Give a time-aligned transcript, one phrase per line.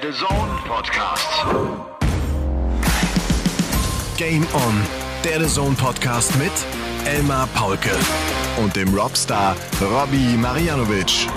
[0.00, 1.28] der The Zone Podcast.
[4.16, 4.82] Game On,
[5.22, 6.50] der The Zone Podcast mit
[7.04, 7.90] Elmar Paulke
[8.62, 11.28] und dem Robstar Robbie Marianovic.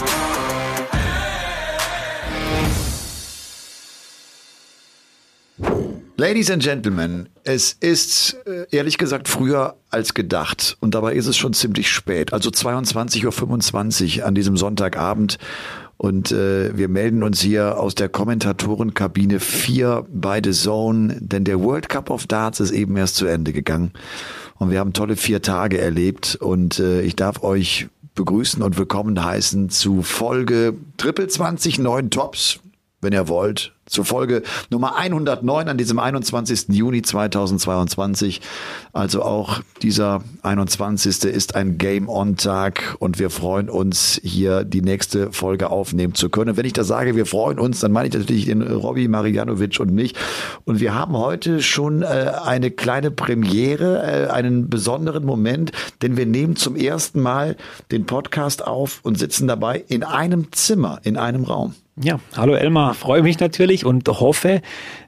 [6.15, 11.37] Ladies and Gentlemen, es ist äh, ehrlich gesagt früher als gedacht und dabei ist es
[11.37, 15.37] schon ziemlich spät, also 22.25 Uhr an diesem Sonntagabend
[15.97, 21.59] und äh, wir melden uns hier aus der Kommentatorenkabine 4 bei The Zone, denn der
[21.59, 23.93] World Cup of Darts ist eben erst zu Ende gegangen.
[24.59, 26.35] Und wir haben tolle vier Tage erlebt.
[26.35, 32.59] Und äh, ich darf euch begrüßen und willkommen heißen zu Folge Triple 20 neuen Tops,
[33.01, 36.69] wenn ihr wollt, zur Folge Nummer 109 an diesem 21.
[36.69, 38.41] Juni 2022.
[38.93, 41.23] Also auch dieser 21.
[41.25, 46.51] ist ein Game-On-Tag und wir freuen uns, hier die nächste Folge aufnehmen zu können.
[46.51, 49.79] Und wenn ich da sage, wir freuen uns, dann meine ich natürlich den Robbie Marianovic
[49.79, 50.13] und mich.
[50.65, 56.25] Und wir haben heute schon äh, eine kleine Premiere, äh, einen besonderen Moment, denn wir
[56.25, 57.55] nehmen zum ersten Mal
[57.91, 61.75] den Podcast auf und sitzen dabei in einem Zimmer, in einem Raum.
[61.99, 64.61] Ja, hallo Elmar, freue mich natürlich und hoffe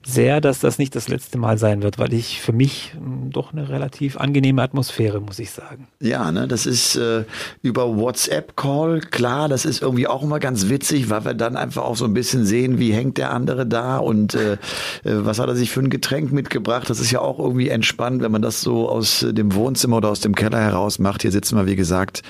[0.05, 3.53] sehr, dass das nicht das letzte Mal sein wird, weil ich für mich hm, doch
[3.53, 5.87] eine relativ angenehme Atmosphäre, muss ich sagen.
[5.99, 7.25] Ja, ne, das ist äh,
[7.61, 11.97] über WhatsApp-Call, klar, das ist irgendwie auch immer ganz witzig, weil wir dann einfach auch
[11.97, 14.57] so ein bisschen sehen, wie hängt der andere da und äh, äh
[15.03, 16.89] was hat er sich für ein Getränk mitgebracht.
[16.89, 20.09] Das ist ja auch irgendwie entspannt, wenn man das so aus äh, dem Wohnzimmer oder
[20.09, 21.21] aus dem Keller heraus macht.
[21.21, 22.23] Hier sitzen wir, wie gesagt,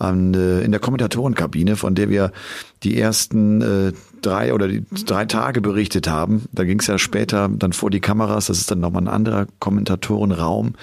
[0.00, 2.32] an, äh, in der Kommentatorenkabine, von der wir
[2.82, 6.44] die ersten äh, drei oder die drei Tage berichtet haben.
[6.52, 8.46] Da ging es ja später dann vor die Kameras.
[8.46, 10.74] Das ist dann nochmal ein anderer Kommentatorenraum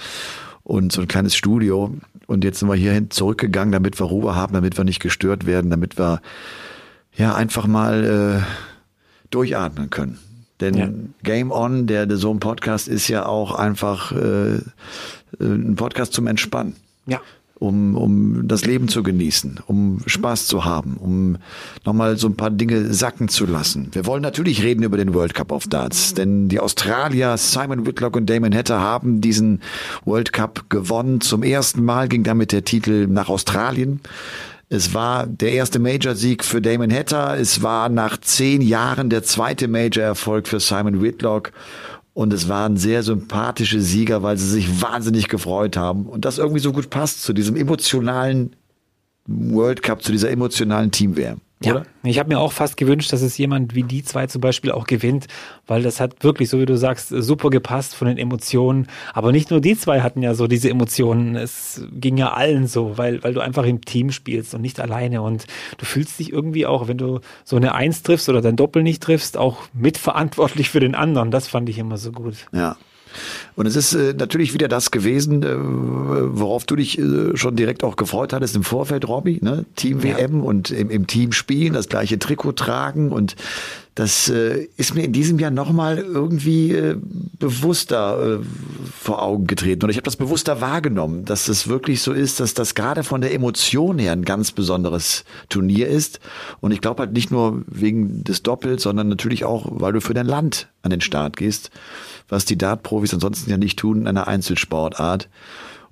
[0.63, 1.93] und so ein kleines Studio.
[2.25, 5.69] Und jetzt sind wir hierhin zurückgegangen, damit wir Ruhe haben, damit wir nicht gestört werden,
[5.69, 6.21] damit wir
[7.15, 10.19] ja einfach mal äh, durchatmen können.
[10.59, 10.89] Denn ja.
[11.23, 14.59] Game On, der The Zone Podcast, ist ja auch einfach äh,
[15.39, 16.75] ein Podcast zum Entspannen.
[17.05, 17.21] Ja
[17.59, 21.37] um, um das Leben zu genießen, um Spaß zu haben, um
[21.85, 23.89] nochmal so ein paar Dinge sacken zu lassen.
[23.91, 28.15] Wir wollen natürlich reden über den World Cup of Darts, denn die Australier Simon Whitlock
[28.15, 29.61] und Damon Hatter haben diesen
[30.05, 31.21] World Cup gewonnen.
[31.21, 34.01] Zum ersten Mal ging damit der Titel nach Australien.
[34.69, 37.37] Es war der erste Major-Sieg für Damon Hatter.
[37.39, 41.53] Es war nach zehn Jahren der zweite Major-Erfolg für Simon Whitlock.
[42.17, 46.07] Und es waren sehr sympathische Sieger, weil sie sich wahnsinnig gefreut haben.
[46.07, 48.55] Und das irgendwie so gut passt zu diesem emotionalen
[49.27, 51.37] World Cup, zu dieser emotionalen Teamwehr.
[51.63, 54.71] Ja, ich habe mir auch fast gewünscht, dass es jemand wie die zwei zum Beispiel
[54.71, 55.25] auch gewinnt,
[55.65, 58.87] weil das hat wirklich, so wie du sagst, super gepasst von den Emotionen.
[59.11, 62.99] Aber nicht nur die zwei hatten ja so diese Emotionen, es ging ja allen so,
[62.99, 65.23] weil, weil du einfach im Team spielst und nicht alleine.
[65.23, 65.47] Und
[65.79, 69.01] du fühlst dich irgendwie auch, wenn du so eine Eins triffst oder dein Doppel nicht
[69.01, 71.31] triffst, auch mitverantwortlich für den anderen.
[71.31, 72.35] Das fand ich immer so gut.
[72.51, 72.77] Ja.
[73.55, 77.83] Und es ist äh, natürlich wieder das gewesen, äh, worauf du dich äh, schon direkt
[77.83, 79.65] auch gefreut hattest im Vorfeld, Robby, ne?
[79.75, 80.43] Team WM ja.
[80.43, 83.35] und im, im Team spielen, das gleiche Trikot tragen und
[83.97, 86.97] das äh, ist mir in diesem Jahr nochmal irgendwie äh,
[87.39, 88.45] bewusster äh,
[88.93, 89.85] vor Augen getreten.
[89.85, 93.21] Und ich habe das bewusster wahrgenommen, dass es wirklich so ist, dass das gerade von
[93.21, 96.19] der Emotion her ein ganz besonderes Turnier ist.
[96.61, 100.13] Und ich glaube halt nicht nur wegen des Doppels, sondern natürlich auch, weil du für
[100.13, 101.71] dein Land an den Start gehst,
[102.29, 105.29] was die Dart-Profis ansonsten ja nicht tun in einer Einzelsportart.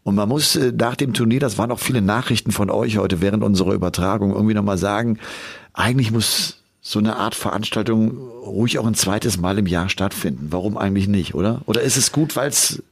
[0.04, 3.22] Und man muss äh, nach dem Turnier, das waren auch viele Nachrichten von euch heute
[3.22, 5.20] während unserer Übertragung, irgendwie nochmal sagen,
[5.74, 10.50] eigentlich muss so eine Art Veranstaltung ruhig auch ein zweites Mal im Jahr stattfinden.
[10.52, 11.62] Warum eigentlich nicht, oder?
[11.66, 12.84] Oder ist es gut, weil es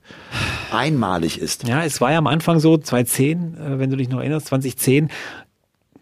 [0.72, 1.68] einmalig ist?
[1.68, 5.10] Ja, es war ja am Anfang so, 2010, äh, wenn du dich noch erinnerst, 2010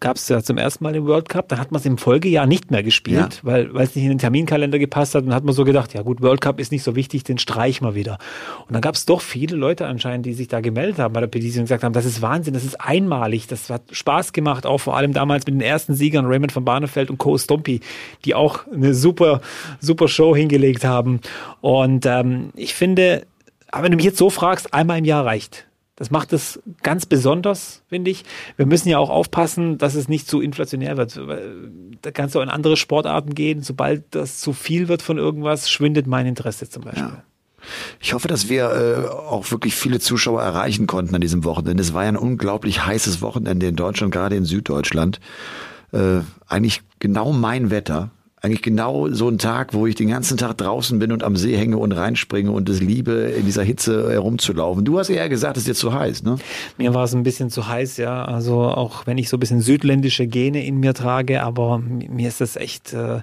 [0.02, 2.46] gab es ja zum ersten Mal den World Cup, dann hat man es im Folgejahr
[2.46, 3.44] nicht mehr gespielt, ja.
[3.44, 6.20] weil es nicht in den Terminkalender gepasst hat und hat man so gedacht, ja gut,
[6.20, 8.18] World Cup ist nicht so wichtig, den streichen wir wieder.
[8.66, 11.28] Und dann gab es doch viele Leute anscheinend, die sich da gemeldet haben bei der
[11.28, 14.78] Petition und gesagt haben, das ist Wahnsinn, das ist einmalig, das hat Spaß gemacht, auch
[14.78, 17.38] vor allem damals mit den ersten Siegern Raymond von Barnefeld und Co.
[17.38, 17.80] Stompy,
[18.24, 19.40] die auch eine super,
[19.80, 21.20] super Show hingelegt haben.
[21.60, 23.24] Und ähm, ich finde,
[23.70, 25.66] aber wenn du mich jetzt so fragst, einmal im Jahr reicht.
[25.96, 28.24] Das macht es ganz besonders, finde ich.
[28.56, 31.20] Wir müssen ja auch aufpassen, dass es nicht zu inflationär wird.
[32.00, 33.62] Da kannst du in andere Sportarten gehen.
[33.62, 37.02] Sobald das zu viel wird von irgendwas, schwindet mein Interesse zum Beispiel.
[37.02, 37.24] Ja.
[38.00, 41.82] Ich hoffe, dass wir äh, auch wirklich viele Zuschauer erreichen konnten an diesem Wochenende.
[41.82, 45.20] Es war ja ein unglaublich heißes Wochenende in Deutschland, gerade in Süddeutschland.
[45.92, 48.10] Äh, eigentlich genau mein Wetter
[48.42, 51.56] eigentlich genau so ein Tag, wo ich den ganzen Tag draußen bin und am See
[51.56, 54.84] hänge und reinspringe und es liebe, in dieser Hitze herumzulaufen.
[54.84, 56.38] Du hast eher gesagt, es ist jetzt zu heiß, ne?
[56.76, 58.24] Mir war es ein bisschen zu heiß, ja.
[58.24, 62.40] Also auch wenn ich so ein bisschen südländische Gene in mir trage, aber mir ist
[62.40, 63.20] das echt äh,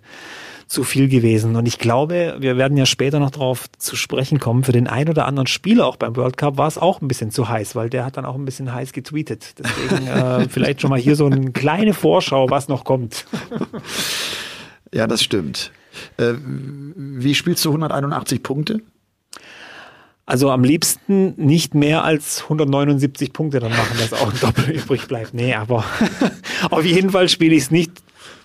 [0.68, 1.58] zu viel gewesen.
[1.58, 4.64] Und ich glaube, wir werden ja später noch darauf zu sprechen kommen.
[4.64, 7.32] Für den einen oder anderen Spieler auch beim World Cup war es auch ein bisschen
[7.32, 9.56] zu heiß, weil der hat dann auch ein bisschen heiß getweetet.
[9.60, 13.26] Deswegen äh, vielleicht schon mal hier so eine kleine Vorschau, was noch kommt.
[14.94, 15.72] Ja, das stimmt.
[16.18, 18.82] Äh, wie spielst du 181 Punkte?
[20.26, 25.08] Also am liebsten nicht mehr als 179 Punkte dann machen, dass auch ein Doppel übrig
[25.08, 25.34] bleibt.
[25.34, 25.84] Nee, aber
[26.70, 27.92] auf jeden Fall spiele ich es nicht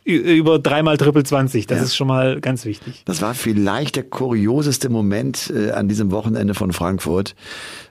[0.05, 1.67] über dreimal Triple 20.
[1.67, 1.85] Das ja.
[1.85, 3.02] ist schon mal ganz wichtig.
[3.05, 7.35] Das war vielleicht der kurioseste Moment äh, an diesem Wochenende von Frankfurt.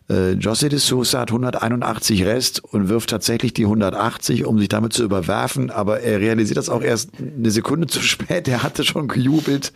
[0.10, 4.94] Äh, José de Sousa hat 181 Rest und wirft tatsächlich die 180, um sich damit
[4.94, 8.48] zu überwerfen, aber er realisiert das auch erst eine Sekunde zu spät.
[8.48, 9.74] Er hatte schon gejubelt,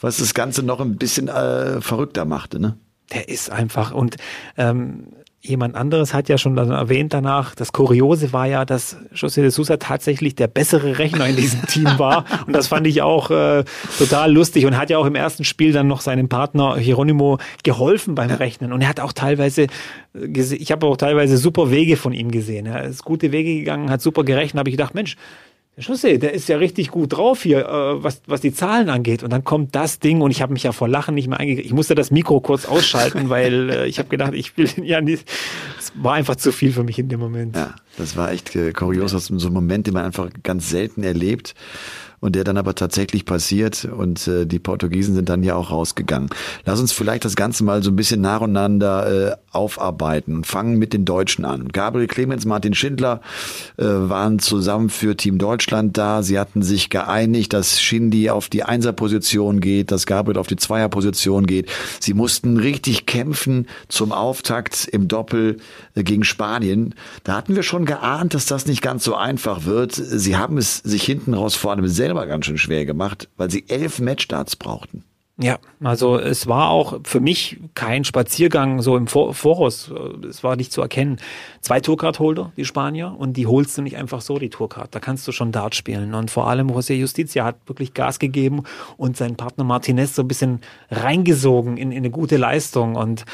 [0.00, 2.60] was das Ganze noch ein bisschen äh, verrückter machte.
[2.60, 2.76] Ne?
[3.12, 4.16] Der ist einfach und
[4.56, 5.08] ähm,
[5.46, 9.76] Jemand anderes hat ja schon erwähnt danach, das Kuriose war ja, dass José de Sousa
[9.76, 12.24] tatsächlich der bessere Rechner in diesem Team war.
[12.46, 13.62] Und das fand ich auch äh,
[13.98, 18.14] total lustig und hat ja auch im ersten Spiel dann noch seinem Partner Hieronymo geholfen
[18.14, 18.72] beim Rechnen.
[18.72, 19.64] Und er hat auch teilweise,
[20.14, 22.64] äh, ich habe auch teilweise super Wege von ihm gesehen.
[22.64, 25.18] Er ist gute Wege gegangen, hat super gerechnet, habe ich gedacht, Mensch,
[25.76, 29.24] der Schusse, der ist ja richtig gut drauf hier, äh, was, was die Zahlen angeht.
[29.24, 31.66] Und dann kommt das Ding und ich habe mich ja vor Lachen nicht mehr eingekriegt.
[31.66, 35.28] Ich musste das Mikro kurz ausschalten, weil äh, ich habe gedacht, ich will ja nicht.
[35.78, 37.56] Es war einfach zu viel für mich in dem Moment.
[37.56, 39.18] Ja, das war echt äh, kurios, ja.
[39.18, 41.54] so ein Moment, den man einfach ganz selten erlebt
[42.24, 46.30] und der dann aber tatsächlich passiert und äh, die Portugiesen sind dann ja auch rausgegangen.
[46.64, 50.94] Lass uns vielleicht das Ganze mal so ein bisschen nacheinander äh, aufarbeiten und fangen mit
[50.94, 51.68] den Deutschen an.
[51.68, 53.20] Gabriel Clemens, Martin Schindler
[53.76, 56.22] äh, waren zusammen für Team Deutschland da.
[56.22, 61.44] Sie hatten sich geeinigt, dass Shindy auf die Einserposition geht, dass Gabriel auf die Zweierposition
[61.44, 61.70] geht.
[62.00, 65.58] Sie mussten richtig kämpfen zum Auftakt im Doppel
[65.94, 66.94] äh, gegen Spanien.
[67.22, 69.92] Da hatten wir schon geahnt, dass das nicht ganz so einfach wird.
[69.92, 73.50] Sie haben es sich hinten raus vor allem selber selber ganz schön schwer gemacht, weil
[73.50, 75.02] sie elf Matchstarts brauchten.
[75.36, 79.92] Ja, also es war auch für mich kein Spaziergang so im Voraus.
[80.28, 81.18] Es war nicht zu erkennen.
[81.60, 84.94] Zwei Tourcard-Holder, die Spanier, und die holst du nicht einfach so, die Tourcard.
[84.94, 86.14] Da kannst du schon Dart spielen.
[86.14, 88.62] Und vor allem José Justicia hat wirklich Gas gegeben
[88.96, 90.60] und seinen Partner Martinez so ein bisschen
[90.92, 92.94] reingesogen in, in eine gute Leistung.
[92.94, 93.24] Und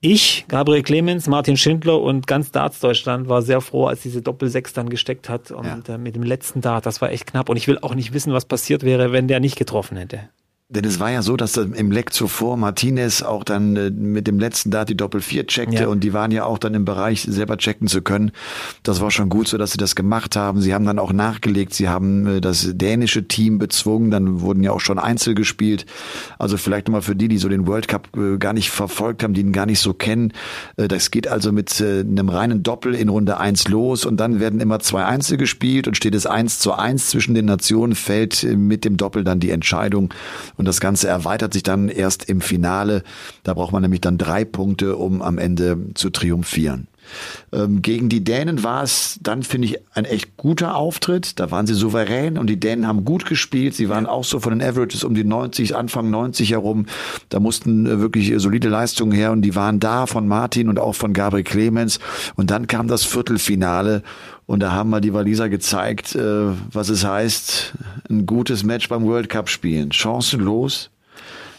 [0.00, 4.74] ich, Gabriel Clemens, Martin Schindler und ganz Darts Deutschland war sehr froh, als diese Doppel-6
[4.74, 5.94] dann gesteckt hat und ja.
[5.94, 8.32] äh, mit dem letzten Dart, das war echt knapp und ich will auch nicht wissen,
[8.32, 10.30] was passiert wäre, wenn der nicht getroffen hätte.
[10.70, 14.38] Denn es war ja so, dass im Leck zuvor Martinez auch dann äh, mit dem
[14.38, 15.88] letzten Dart die Doppel 4 checkte ja.
[15.88, 18.30] und die waren ja auch dann im Bereich selber checken zu können.
[18.84, 20.60] Das war schon gut so, dass sie das gemacht haben.
[20.60, 24.70] Sie haben dann auch nachgelegt, sie haben äh, das dänische Team bezwungen, dann wurden ja
[24.70, 25.86] auch schon Einzel gespielt.
[26.38, 29.34] Also vielleicht nochmal für die, die so den World Cup äh, gar nicht verfolgt haben,
[29.34, 30.32] die ihn gar nicht so kennen.
[30.76, 34.78] Das geht also mit einem reinen Doppel in Runde 1 los und dann werden immer
[34.78, 38.96] zwei Einzel gespielt und steht es 1 zu 1 zwischen den Nationen, fällt mit dem
[38.96, 40.14] Doppel dann die Entscheidung
[40.60, 43.02] und das Ganze erweitert sich dann erst im Finale.
[43.44, 46.86] Da braucht man nämlich dann drei Punkte, um am Ende zu triumphieren.
[47.50, 51.40] Ähm, gegen die Dänen war es dann, finde ich, ein echt guter Auftritt.
[51.40, 53.74] Da waren sie souverän und die Dänen haben gut gespielt.
[53.74, 56.84] Sie waren auch so von den Averages um die 90, Anfang 90 herum.
[57.30, 60.94] Da mussten äh, wirklich solide Leistungen her und die waren da von Martin und auch
[60.94, 62.00] von Gabriel Clemens.
[62.36, 64.02] Und dann kam das Viertelfinale
[64.50, 67.72] und da haben mal die Waliser gezeigt, äh, was es heißt,
[68.10, 69.92] ein gutes Match beim World Cup spielen.
[69.92, 70.90] Chancenlos.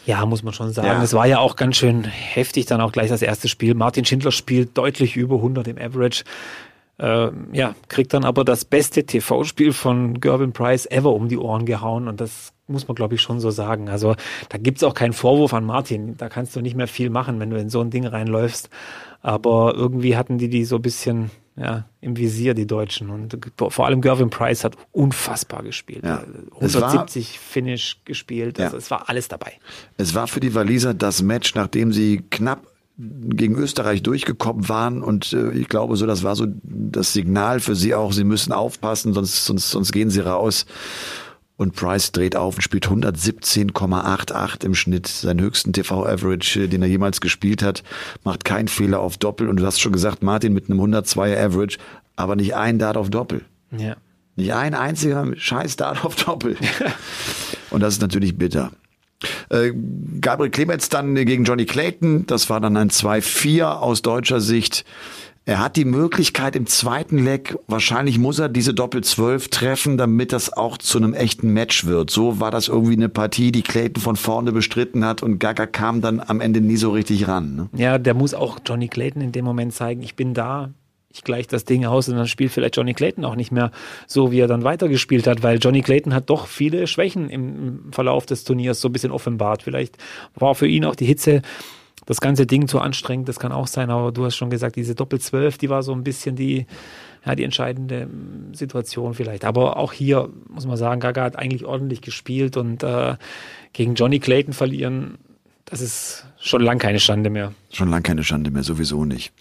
[0.04, 0.88] Ja, muss man schon sagen.
[0.88, 1.02] Ja.
[1.02, 3.72] Es war ja auch ganz schön heftig dann auch gleich das erste Spiel.
[3.72, 6.24] Martin Schindler spielt deutlich über 100 im Average.
[6.98, 11.64] Äh, ja, kriegt dann aber das beste TV-Spiel von Gervin Price ever um die Ohren
[11.64, 13.88] gehauen und das muss man, glaube ich, schon so sagen.
[13.88, 14.16] Also
[14.50, 16.18] da gibt's auch keinen Vorwurf an Martin.
[16.18, 18.68] Da kannst du nicht mehr viel machen, wenn du in so ein Ding reinläufst.
[19.22, 23.10] Aber irgendwie hatten die die so ein bisschen ja, im Visier, die Deutschen.
[23.10, 26.04] Und vor allem Gervin Price hat unfassbar gespielt.
[26.04, 26.24] Ja.
[26.54, 28.58] 170 war, Finish gespielt.
[28.58, 28.78] Also ja.
[28.78, 29.58] es war alles dabei.
[29.98, 32.66] Es war für die Waliser das Match, nachdem sie knapp
[32.98, 37.74] gegen Österreich durchgekommen waren und äh, ich glaube so, das war so das Signal für
[37.74, 40.66] sie auch, sie müssen aufpassen, sonst, sonst, sonst gehen sie raus.
[41.62, 46.88] Und Price dreht auf und spielt 117,88 im Schnitt, seinen höchsten TV-Average, äh, den er
[46.88, 47.84] jemals gespielt hat,
[48.24, 49.48] macht keinen Fehler auf Doppel.
[49.48, 51.78] Und du hast schon gesagt, Martin mit einem 102er Average,
[52.16, 53.42] aber nicht ein Dart auf Doppel.
[53.70, 53.96] Ja.
[54.34, 56.56] Nicht ein einziger scheiß Dart auf Doppel.
[57.70, 58.72] und das ist natürlich bitter.
[59.48, 59.72] Äh,
[60.20, 64.84] Gabriel Clemens dann gegen Johnny Clayton, das war dann ein 2-4 aus deutscher Sicht.
[65.44, 70.52] Er hat die Möglichkeit im zweiten Leg, wahrscheinlich muss er diese Doppel-12 treffen, damit das
[70.52, 72.10] auch zu einem echten Match wird.
[72.10, 76.00] So war das irgendwie eine Partie, die Clayton von vorne bestritten hat und Gaga kam
[76.00, 77.56] dann am Ende nie so richtig ran.
[77.56, 77.68] Ne?
[77.76, 80.70] Ja, der muss auch Johnny Clayton in dem Moment zeigen, ich bin da,
[81.12, 83.72] ich gleich das Ding aus und dann spielt vielleicht Johnny Clayton auch nicht mehr
[84.06, 88.26] so, wie er dann weitergespielt hat, weil Johnny Clayton hat doch viele Schwächen im Verlauf
[88.26, 89.64] des Turniers so ein bisschen offenbart.
[89.64, 89.98] Vielleicht
[90.36, 91.42] war für ihn auch die Hitze
[92.06, 94.94] das ganze Ding zu anstrengend, das kann auch sein, aber du hast schon gesagt, diese
[94.94, 96.66] Doppel-12, die war so ein bisschen die,
[97.24, 99.44] ja, die entscheidende ähm, Situation vielleicht.
[99.44, 103.16] Aber auch hier muss man sagen, Gaga hat eigentlich ordentlich gespielt und äh,
[103.72, 105.18] gegen Johnny Clayton verlieren,
[105.64, 107.52] das ist schon lang keine Schande mehr.
[107.70, 109.32] Schon lang keine Schande mehr, sowieso nicht.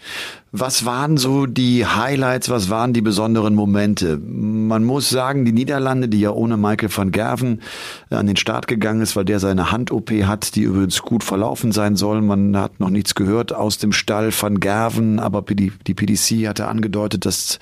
[0.51, 4.17] Was waren so die Highlights, was waren die besonderen Momente?
[4.17, 7.61] Man muss sagen, die Niederlande, die ja ohne Michael van Gerven
[8.09, 11.95] an den Start gegangen ist, weil der seine Hand-OP hat, die übrigens gut verlaufen sein
[11.95, 12.21] soll.
[12.21, 17.25] Man hat noch nichts gehört aus dem Stall van Gerven, aber die, PDC hatte angedeutet,
[17.25, 17.59] dass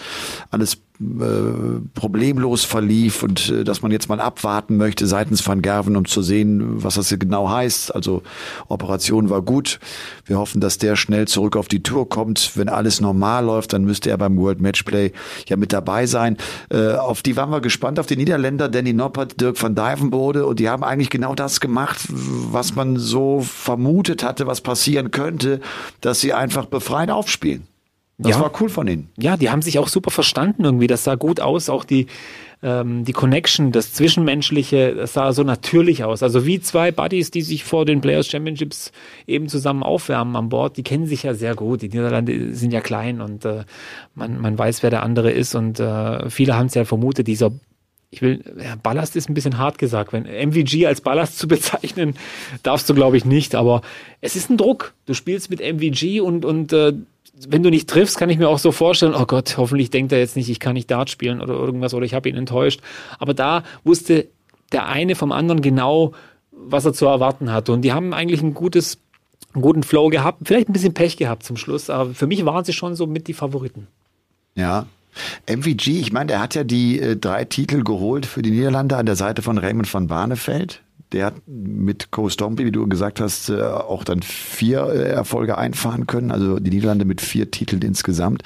[0.51, 0.77] alles äh,
[1.93, 6.21] problemlos verlief und äh, dass man jetzt mal abwarten möchte seitens Van Gerven, um zu
[6.21, 7.95] sehen, was das genau heißt.
[7.95, 8.21] Also
[8.67, 9.79] Operation war gut.
[10.25, 12.57] Wir hoffen, dass der schnell zurück auf die Tour kommt.
[12.57, 15.13] Wenn alles normal läuft, dann müsste er beim World Matchplay
[15.47, 16.35] ja mit dabei sein.
[16.69, 20.59] Äh, auf die waren wir gespannt, auf die Niederländer, Danny Noppert, Dirk van Dijvenbode und
[20.59, 25.61] die haben eigentlich genau das gemacht, was man so vermutet hatte, was passieren könnte,
[26.01, 27.68] dass sie einfach befreit aufspielen.
[28.21, 28.41] Das ja.
[28.41, 29.09] war cool von ihnen.
[29.17, 30.87] Ja, die haben sich auch super verstanden irgendwie.
[30.87, 31.69] Das sah gut aus.
[31.69, 32.07] Auch die,
[32.61, 36.21] ähm, die Connection, das Zwischenmenschliche, das sah so natürlich aus.
[36.21, 38.91] Also wie zwei Buddies, die sich vor den Players Championships
[39.25, 40.75] eben zusammen aufwärmen an Bord.
[40.75, 41.81] Die kennen sich ja sehr gut.
[41.81, 43.63] Die Niederlande sind ja klein und äh,
[44.15, 45.55] man, man weiß, wer der andere ist.
[45.55, 47.51] Und äh, viele haben es ja vermutet, dieser
[48.11, 50.13] ich will, ja, Ballast ist ein bisschen hart gesagt.
[50.13, 52.15] Wenn MVG als Ballast zu bezeichnen,
[52.63, 53.55] darfst du, glaube ich, nicht.
[53.55, 53.81] Aber
[54.19, 54.93] es ist ein Druck.
[55.05, 56.93] Du spielst mit MVG und, und äh,
[57.47, 60.19] wenn du nicht triffst, kann ich mir auch so vorstellen, oh Gott, hoffentlich denkt er
[60.19, 62.81] jetzt nicht, ich kann nicht Dart spielen oder irgendwas oder ich habe ihn enttäuscht.
[63.17, 64.27] Aber da wusste
[64.71, 66.13] der eine vom anderen genau,
[66.51, 67.71] was er zu erwarten hatte.
[67.71, 68.99] Und die haben eigentlich ein gutes,
[69.53, 72.65] einen guten Flow gehabt, vielleicht ein bisschen Pech gehabt zum Schluss, aber für mich waren
[72.65, 73.87] sie schon so mit die Favoriten.
[74.55, 74.87] Ja,
[75.47, 79.05] MVG, ich meine, der hat ja die äh, drei Titel geholt für die Niederlande an
[79.05, 80.81] der Seite von Raymond van Barneveld.
[81.11, 85.57] Der hat mit Co Stompy, wie du gesagt hast, äh, auch dann vier äh, Erfolge
[85.57, 86.31] einfahren können.
[86.31, 88.43] Also die Niederlande mit vier Titeln insgesamt.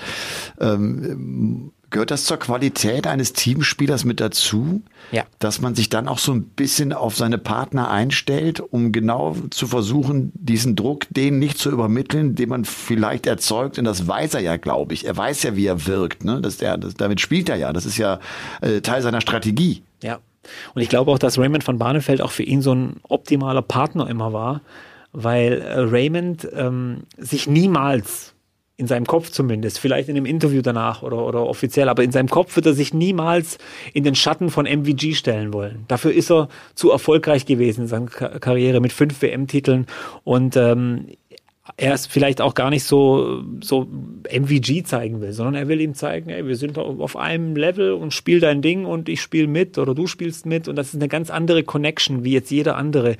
[0.60, 4.82] Ähm, Gehört das zur Qualität eines Teamspielers mit dazu?
[5.12, 5.26] Ja.
[5.38, 9.68] Dass man sich dann auch so ein bisschen auf seine Partner einstellt, um genau zu
[9.68, 13.78] versuchen, diesen Druck denen nicht zu übermitteln, den man vielleicht erzeugt.
[13.78, 15.06] Und das weiß er ja, glaube ich.
[15.06, 16.24] Er weiß ja, wie er wirkt.
[16.26, 16.42] Ne?
[16.42, 17.72] Das, der, das, damit spielt er ja.
[17.72, 18.20] Das ist ja
[18.62, 19.84] äh, Teil seiner Strategie.
[20.02, 20.18] Ja.
[20.74, 24.10] Und ich glaube auch, dass Raymond van Barneveld auch für ihn so ein optimaler Partner
[24.10, 24.62] immer war,
[25.12, 28.34] weil äh, Raymond ähm, sich niemals
[28.76, 32.28] in seinem Kopf zumindest, vielleicht in einem Interview danach oder, oder offiziell, aber in seinem
[32.28, 33.60] Kopf wird er sich niemals
[33.94, 35.86] in den Schatten von MVG stellen wollen.
[35.88, 39.86] Dafür ist er zu erfolgreich gewesen in seiner Karriere mit fünf WM-Titeln
[40.24, 41.06] und ähm,
[41.78, 43.88] er es vielleicht auch gar nicht so, so
[44.30, 48.14] MVG zeigen will, sondern er will ihm zeigen, ey, wir sind auf einem Level und
[48.14, 51.08] spiel dein Ding und ich spiele mit oder du spielst mit und das ist eine
[51.08, 53.16] ganz andere Connection, wie jetzt jeder andere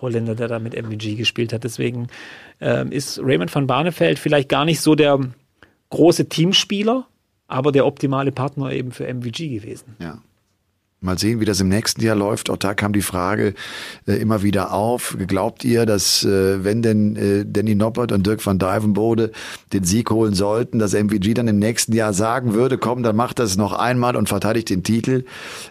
[0.00, 1.64] Holländer, der da mit MVG gespielt hat.
[1.64, 2.06] Deswegen
[2.60, 5.18] ähm, ist Raymond van Barneveld vielleicht gar nicht so der
[5.90, 7.04] große Teamspieler,
[7.48, 9.96] aber der optimale Partner eben für MVG gewesen.
[9.98, 10.22] Ja.
[11.00, 12.50] Mal sehen, wie das im nächsten Jahr läuft.
[12.50, 13.54] Auch da kam die Frage
[14.06, 15.16] äh, immer wieder auf.
[15.28, 19.30] Glaubt ihr, dass äh, wenn denn äh, Danny Noppert und Dirk van Dijvenbode
[19.72, 23.38] den Sieg holen sollten, dass MVG dann im nächsten Jahr sagen würde, komm, dann macht
[23.38, 25.24] das noch einmal und verteidigt den Titel?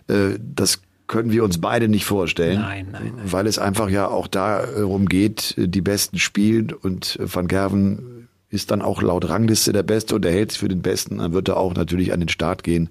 [0.07, 2.61] Äh, das können wir uns beide nicht vorstellen.
[2.61, 3.31] Nein, nein, nein.
[3.31, 8.16] Weil es einfach ja auch darum geht, die Besten spielen und Van Gerven
[8.49, 11.33] ist dann auch laut Rangliste der Beste und er hält sich für den Besten, dann
[11.33, 12.89] wird er auch natürlich an den Start gehen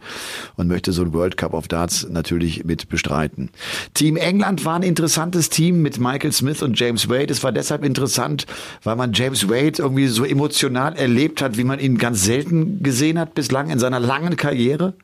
[0.56, 3.50] und möchte so ein World Cup of Darts natürlich mit bestreiten.
[3.94, 7.32] Team England war ein interessantes Team mit Michael Smith und James Wade.
[7.32, 8.46] Es war deshalb interessant,
[8.82, 13.18] weil man James Wade irgendwie so emotional erlebt hat, wie man ihn ganz selten gesehen
[13.18, 14.94] hat bislang in seiner langen Karriere.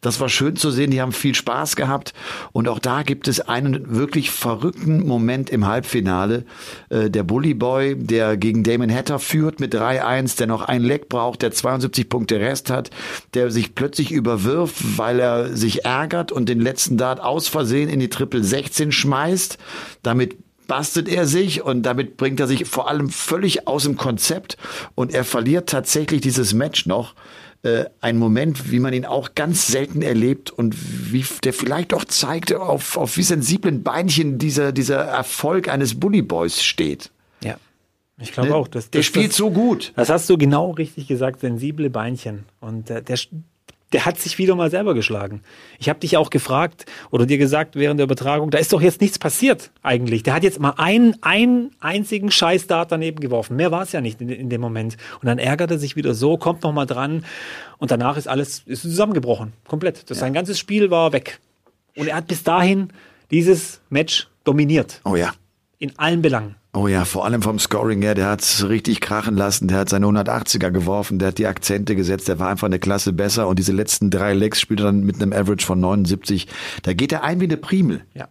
[0.00, 2.12] Das war schön zu sehen, die haben viel Spaß gehabt.
[2.52, 6.44] Und auch da gibt es einen wirklich verrückten Moment im Halbfinale.
[6.90, 11.08] Äh, der Bully Boy, der gegen Damon Hatter führt mit 3-1, der noch ein Leck
[11.08, 12.90] braucht, der 72 Punkte Rest hat,
[13.32, 18.00] der sich plötzlich überwirft, weil er sich ärgert und den letzten Dart aus Versehen in
[18.00, 19.56] die Triple 16 schmeißt.
[20.02, 24.56] Damit bastet er sich und damit bringt er sich vor allem völlig aus dem Konzept
[24.94, 27.14] und er verliert tatsächlich dieses Match noch
[27.64, 30.76] äh, ein Moment, wie man ihn auch ganz selten erlebt und
[31.12, 36.22] wie der vielleicht auch zeigt, auf, auf wie sensiblen Beinchen dieser, dieser Erfolg eines Bully
[36.22, 37.10] Boys steht.
[37.42, 37.56] Ja.
[38.18, 38.54] Ich glaube Ne?
[38.54, 38.68] auch.
[38.68, 39.92] Das, Der das, spielt das, so gut.
[39.96, 42.44] Das hast du genau richtig gesagt, sensible Beinchen.
[42.60, 43.18] Und äh, der,
[43.94, 45.40] der hat sich wieder mal selber geschlagen.
[45.78, 49.00] Ich habe dich auch gefragt oder dir gesagt während der Übertragung, da ist doch jetzt
[49.00, 50.24] nichts passiert eigentlich.
[50.24, 53.54] Der hat jetzt mal einen, einen einzigen Scheißdart daneben geworfen.
[53.54, 54.96] Mehr war es ja nicht in, in dem Moment.
[55.20, 57.24] Und dann ärgert er sich wieder so, kommt noch mal dran
[57.78, 59.52] und danach ist alles ist zusammengebrochen.
[59.68, 60.10] Komplett.
[60.10, 61.38] Das, Sein ganzes Spiel war weg.
[61.96, 62.88] Und er hat bis dahin
[63.30, 65.00] dieses Match dominiert.
[65.04, 65.32] Oh ja.
[65.78, 66.56] In allen Belangen.
[66.76, 70.06] Oh ja, vor allem vom Scoring her, der hat's richtig krachen lassen, der hat seine
[70.06, 73.70] 180er geworfen, der hat die Akzente gesetzt, der war einfach eine Klasse besser und diese
[73.70, 76.48] letzten drei Legs spielt er dann mit einem Average von 79.
[76.82, 78.04] Da geht er ein wie eine Primel.
[78.12, 78.26] Ja.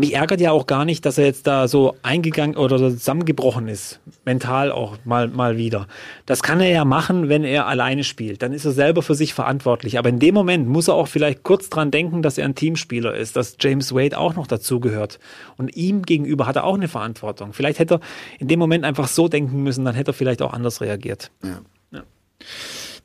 [0.00, 4.00] Mich ärgert ja auch gar nicht, dass er jetzt da so eingegangen oder zusammengebrochen ist.
[4.24, 5.88] Mental auch mal, mal wieder.
[6.24, 8.40] Das kann er ja machen, wenn er alleine spielt.
[8.40, 9.98] Dann ist er selber für sich verantwortlich.
[9.98, 13.14] Aber in dem Moment muss er auch vielleicht kurz dran denken, dass er ein Teamspieler
[13.14, 15.18] ist, dass James Wade auch noch dazugehört.
[15.58, 17.52] Und ihm gegenüber hat er auch eine Verantwortung.
[17.52, 18.00] Vielleicht hätte er
[18.38, 21.30] in dem Moment einfach so denken müssen, dann hätte er vielleicht auch anders reagiert.
[21.42, 21.60] Ja.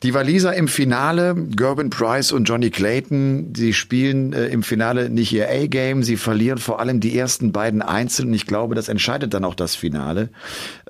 [0.03, 5.31] Die Waliser im Finale, Gerben Price und Johnny Clayton, sie spielen äh, im Finale nicht
[5.31, 9.33] ihr A-Game, sie verlieren vor allem die ersten beiden Einzel und ich glaube, das entscheidet
[9.33, 10.29] dann auch das Finale.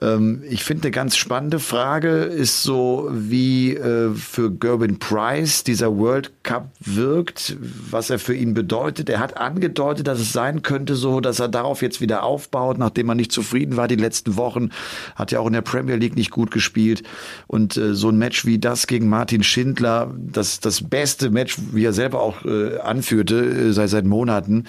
[0.02, 5.98] Ähm, ich finde eine ganz spannende Frage ist so, wie äh, für Gerben Price dieser
[5.98, 9.10] World Cup wirkt, was er für ihn bedeutet.
[9.10, 13.10] Er hat angedeutet, dass es sein könnte so, dass er darauf jetzt wieder aufbaut, nachdem
[13.10, 14.70] er nicht zufrieden war die letzten Wochen,
[15.16, 17.04] hat ja auch in der Premier League nicht gut gespielt
[17.48, 21.86] und äh, so ein Match wie das gegen Martin Schindler, das, das beste Match, wie
[21.86, 24.66] er selber auch äh, anführte, äh, seit, seit Monaten,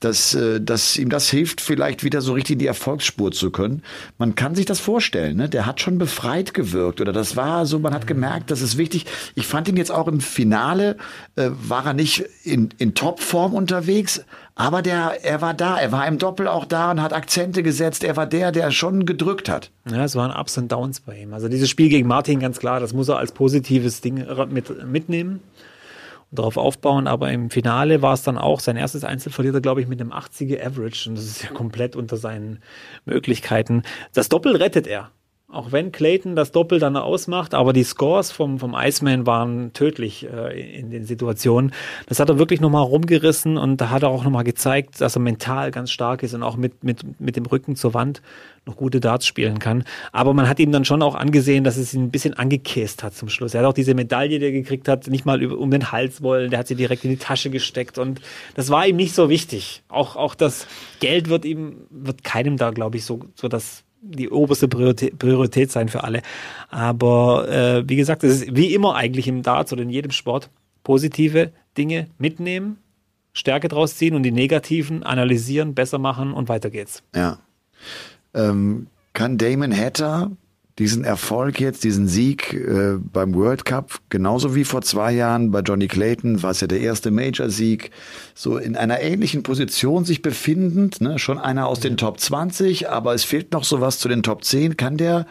[0.00, 3.82] dass, äh, dass ihm das hilft, vielleicht wieder so richtig in die Erfolgsspur zu können.
[4.18, 5.48] Man kann sich das vorstellen, ne?
[5.48, 9.06] der hat schon befreit gewirkt oder das war so, man hat gemerkt, das ist wichtig.
[9.34, 10.96] Ich fand ihn jetzt auch im Finale,
[11.36, 14.24] äh, war er nicht in, in Topform unterwegs,
[14.60, 18.04] aber der, er war da, er war im Doppel auch da und hat Akzente gesetzt.
[18.04, 19.70] Er war der, der schon gedrückt hat.
[19.90, 21.32] Ja, es waren Ups und Downs bei ihm.
[21.32, 25.40] Also dieses Spiel gegen Martin, ganz klar, das muss er als positives Ding mit, mitnehmen
[26.30, 27.06] und darauf aufbauen.
[27.06, 29.98] Aber im Finale war es dann auch, sein erstes Einzel verliert er, glaube ich, mit
[29.98, 31.08] einem 80er Average.
[31.08, 32.58] Und das ist ja komplett unter seinen
[33.06, 33.82] Möglichkeiten.
[34.12, 35.10] Das Doppel rettet er.
[35.52, 40.28] Auch wenn Clayton das Doppel dann ausmacht, aber die Scores vom, vom Iceman waren tödlich
[40.32, 41.72] äh, in den Situationen.
[42.06, 45.20] Das hat er wirklich nochmal rumgerissen und da hat er auch nochmal gezeigt, dass er
[45.20, 48.22] mental ganz stark ist und auch mit, mit, mit dem Rücken zur Wand
[48.64, 49.82] noch gute Darts spielen kann.
[50.12, 53.14] Aber man hat ihm dann schon auch angesehen, dass es ihn ein bisschen angekäst hat
[53.14, 53.52] zum Schluss.
[53.52, 56.22] Er hat auch diese Medaille, die er gekriegt hat, nicht mal über, um den Hals
[56.22, 58.20] wollen, der hat sie direkt in die Tasche gesteckt und
[58.54, 59.82] das war ihm nicht so wichtig.
[59.88, 60.68] Auch, auch das
[61.00, 65.88] Geld wird ihm, wird keinem da, glaube ich, so, so das die oberste Priorität, sein
[65.88, 66.22] für alle.
[66.70, 70.50] Aber äh, wie gesagt, es ist wie immer eigentlich im Darts oder in jedem Sport
[70.82, 72.78] positive Dinge mitnehmen,
[73.32, 77.02] Stärke draus ziehen und die negativen analysieren, besser machen und weiter geht's.
[77.14, 77.38] Ja.
[78.34, 80.30] Ähm, kann Damon Hatter
[80.80, 85.60] diesen Erfolg jetzt, diesen Sieg äh, beim World Cup, genauso wie vor zwei Jahren bei
[85.60, 87.90] Johnny Clayton, war es ja der erste Major-Sieg,
[88.34, 91.18] so in einer ähnlichen Position sich befindend, ne?
[91.18, 94.78] schon einer aus den Top 20, aber es fehlt noch sowas zu den Top 10.
[94.78, 95.26] Kann der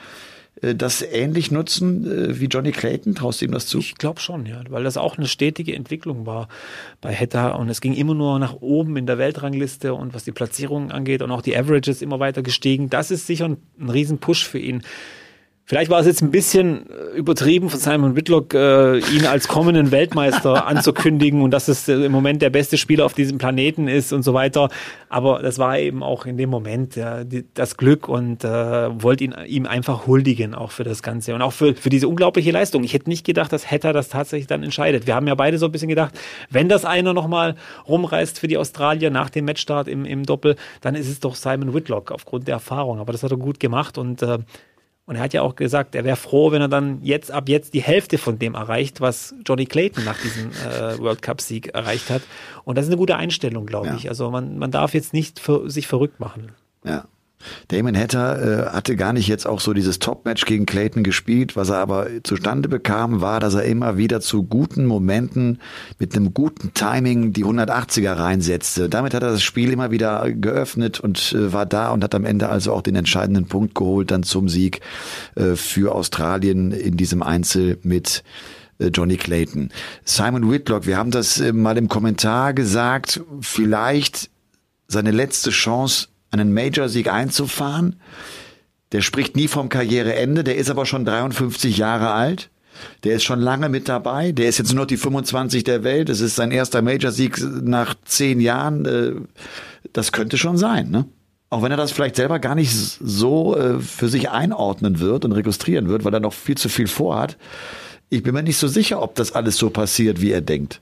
[0.62, 3.16] äh, das ähnlich nutzen äh, wie Johnny Clayton?
[3.16, 3.80] Traust du ihm das zu?
[3.80, 6.48] Ich glaube schon, ja, weil das auch eine stetige Entwicklung war
[7.02, 10.32] bei Hetta und es ging immer nur nach oben in der Weltrangliste und was die
[10.32, 12.92] Platzierungen angeht und auch die Averages immer weiter gestiegen.
[12.92, 14.84] Das ist sicher ein, ein Riesenpush für ihn.
[15.70, 20.66] Vielleicht war es jetzt ein bisschen übertrieben von Simon Whitlock, äh, ihn als kommenden Weltmeister
[20.68, 24.24] anzukündigen und dass es äh, im Moment der beste Spieler auf diesem Planeten ist und
[24.24, 24.70] so weiter.
[25.10, 29.26] Aber das war eben auch in dem Moment ja, die, das Glück und äh, wollte
[29.26, 32.84] ihn ihm einfach huldigen auch für das Ganze und auch für, für diese unglaubliche Leistung.
[32.84, 35.06] Ich hätte nicht gedacht, dass Hatter das tatsächlich dann entscheidet.
[35.06, 37.54] Wir haben ja beide so ein bisschen gedacht, wenn das einer nochmal
[37.88, 41.76] rumreißt für die Australier nach dem Matchstart im, im Doppel, dann ist es doch Simon
[41.76, 42.98] Whitlock aufgrund der Erfahrung.
[42.98, 44.40] Aber das hat er gut gemacht und äh,
[45.10, 47.74] und er hat ja auch gesagt, er wäre froh, wenn er dann jetzt ab jetzt
[47.74, 52.12] die Hälfte von dem erreicht, was Johnny Clayton nach diesem äh, World Cup Sieg erreicht
[52.12, 52.22] hat.
[52.63, 53.95] Und das ist eine gute Einstellung, glaube Ja.
[53.95, 54.08] ich.
[54.08, 56.52] Also man, man darf jetzt nicht für, sich verrückt machen.
[56.86, 57.06] Ja.
[57.69, 61.56] Damon Hatter äh, hatte gar nicht jetzt auch so dieses Top-Match gegen Clayton gespielt.
[61.56, 65.60] Was er aber zustande bekam, war, dass er immer wieder zu guten Momenten
[65.99, 68.89] mit einem guten Timing die 180er reinsetzte.
[68.89, 72.25] Damit hat er das Spiel immer wieder geöffnet und äh, war da und hat am
[72.25, 74.82] Ende also auch den entscheidenden Punkt geholt dann zum Sieg
[75.36, 78.23] äh, für Australien in diesem Einzel mit
[78.80, 79.69] äh, Johnny Clayton.
[80.04, 84.30] Simon Whitlock, wir haben das äh, mal im Kommentar gesagt, vielleicht
[84.88, 87.96] seine letzte Chance, einen Major-Sieg einzufahren.
[88.92, 92.50] Der spricht nie vom Karriereende, der ist aber schon 53 Jahre alt.
[93.04, 94.32] Der ist schon lange mit dabei.
[94.32, 96.10] Der ist jetzt nur noch die 25 der Welt.
[96.10, 98.86] Es ist sein erster Major-Sieg nach zehn Jahren.
[98.86, 99.12] Äh,
[99.94, 101.06] Das könnte schon sein, ne?
[101.52, 105.32] Auch wenn er das vielleicht selber gar nicht so äh, für sich einordnen wird und
[105.32, 107.38] registrieren wird, weil er noch viel zu viel vorhat.
[108.10, 110.82] Ich bin mir nicht so sicher, ob das alles so passiert, wie er denkt.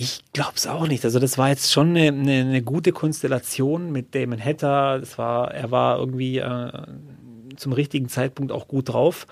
[0.00, 1.04] Ich glaube es auch nicht.
[1.04, 5.00] Also das war jetzt schon eine, eine, eine, gute Konstellation mit Damon Hatter.
[5.00, 6.70] Das war, er war irgendwie äh,
[7.56, 9.26] zum richtigen Zeitpunkt auch gut drauf.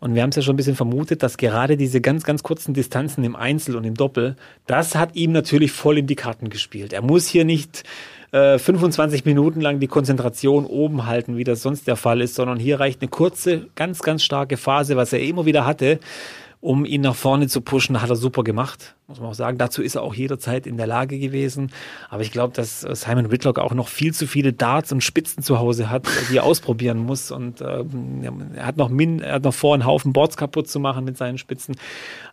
[0.00, 2.74] Und wir haben es ja schon ein bisschen vermutet, dass gerade diese ganz, ganz kurzen
[2.74, 4.34] Distanzen im Einzel und im Doppel,
[4.66, 6.92] das hat ihm natürlich voll in die Karten gespielt.
[6.92, 7.84] Er muss hier nicht
[8.32, 12.58] 25 äh, Minuten lang die Konzentration oben halten, wie das sonst der Fall ist, sondern
[12.58, 16.00] hier reicht eine kurze, ganz, ganz starke Phase, was er immer wieder hatte,
[16.64, 19.58] um ihn nach vorne zu pushen, hat er super gemacht, muss man auch sagen.
[19.58, 21.70] Dazu ist er auch jederzeit in der Lage gewesen.
[22.08, 25.58] Aber ich glaube, dass Simon Whitlock auch noch viel zu viele Darts und Spitzen zu
[25.58, 27.30] Hause hat, die er ausprobieren muss.
[27.30, 27.84] Und äh,
[28.56, 31.18] er hat noch min, er hat noch vor, einen Haufen Boards kaputt zu machen mit
[31.18, 31.74] seinen Spitzen.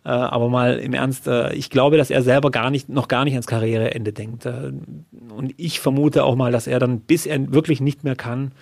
[0.06, 3.26] Äh, aber mal im Ernst, äh, ich glaube, dass er selber gar nicht, noch gar
[3.26, 4.46] nicht ans Karriereende denkt.
[4.46, 4.72] Äh,
[5.36, 8.54] und ich vermute auch mal, dass er dann, bis er wirklich nicht mehr kann,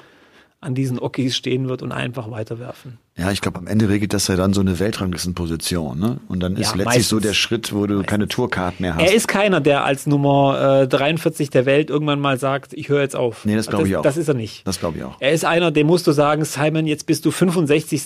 [0.61, 2.97] an diesen Okis stehen wird und einfach weiterwerfen.
[3.15, 6.19] Ja, ich glaube, am Ende regelt das ja dann so eine Weltranglistenposition, ne?
[6.27, 8.09] Und dann ist ja, letztlich meistens, so der Schritt, wo du meistens.
[8.09, 9.03] keine Tourcard mehr hast.
[9.03, 13.01] Er ist keiner, der als Nummer äh, 43 der Welt irgendwann mal sagt, ich höre
[13.01, 13.45] jetzt auf.
[13.45, 14.01] Nee, das glaube ich auch.
[14.01, 14.67] Das ist er nicht.
[14.67, 15.15] Das glaube ich auch.
[15.19, 18.03] Er ist einer, dem musst du sagen, Simon, jetzt bist du 65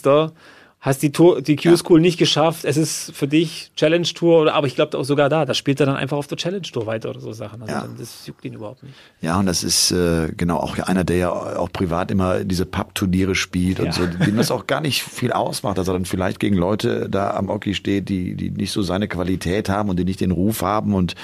[0.84, 2.02] hast die, Tour, die Q-School ja.
[2.02, 5.46] nicht geschafft, es ist für dich Challenge Tour, oder, aber ich glaube auch sogar da,
[5.46, 7.62] da spielt er dann einfach auf der Challenge Tour weiter oder so Sachen.
[7.62, 7.82] Also ja.
[7.82, 8.94] dann, das juckt ihn überhaupt nicht.
[9.22, 13.34] Ja, und das ist äh, genau auch einer, der ja auch privat immer diese Pub-Turniere
[13.34, 13.86] spielt ja.
[13.86, 17.10] und so, dem das auch gar nicht viel ausmacht, dass er dann vielleicht gegen Leute
[17.10, 20.32] da am Oki steht, die, die nicht so seine Qualität haben und die nicht den
[20.32, 21.16] Ruf haben und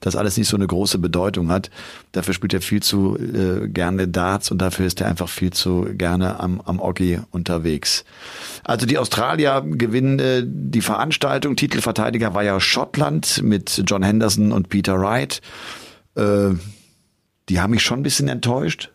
[0.00, 1.70] das alles nicht so eine große Bedeutung hat.
[2.16, 5.86] Dafür spielt er viel zu äh, gerne Darts und dafür ist er einfach viel zu
[5.92, 8.06] gerne am, am Oki unterwegs.
[8.64, 11.56] Also die Australier gewinnen äh, die Veranstaltung.
[11.56, 15.42] Titelverteidiger war ja Schottland mit John Henderson und Peter Wright.
[16.14, 16.54] Äh,
[17.50, 18.90] die haben mich schon ein bisschen enttäuscht.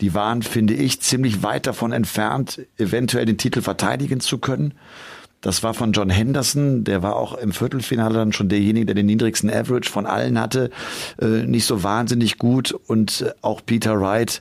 [0.00, 4.74] Die waren, finde ich, ziemlich weit davon entfernt, eventuell den Titel verteidigen zu können.
[5.42, 9.06] Das war von John Henderson, der war auch im Viertelfinale dann schon derjenige, der den
[9.06, 10.70] niedrigsten Average von allen hatte,
[11.20, 12.72] äh, nicht so wahnsinnig gut.
[12.72, 14.40] Und auch Peter Wright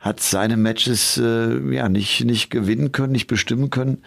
[0.00, 4.02] hat seine Matches äh, ja nicht, nicht gewinnen können, nicht bestimmen können.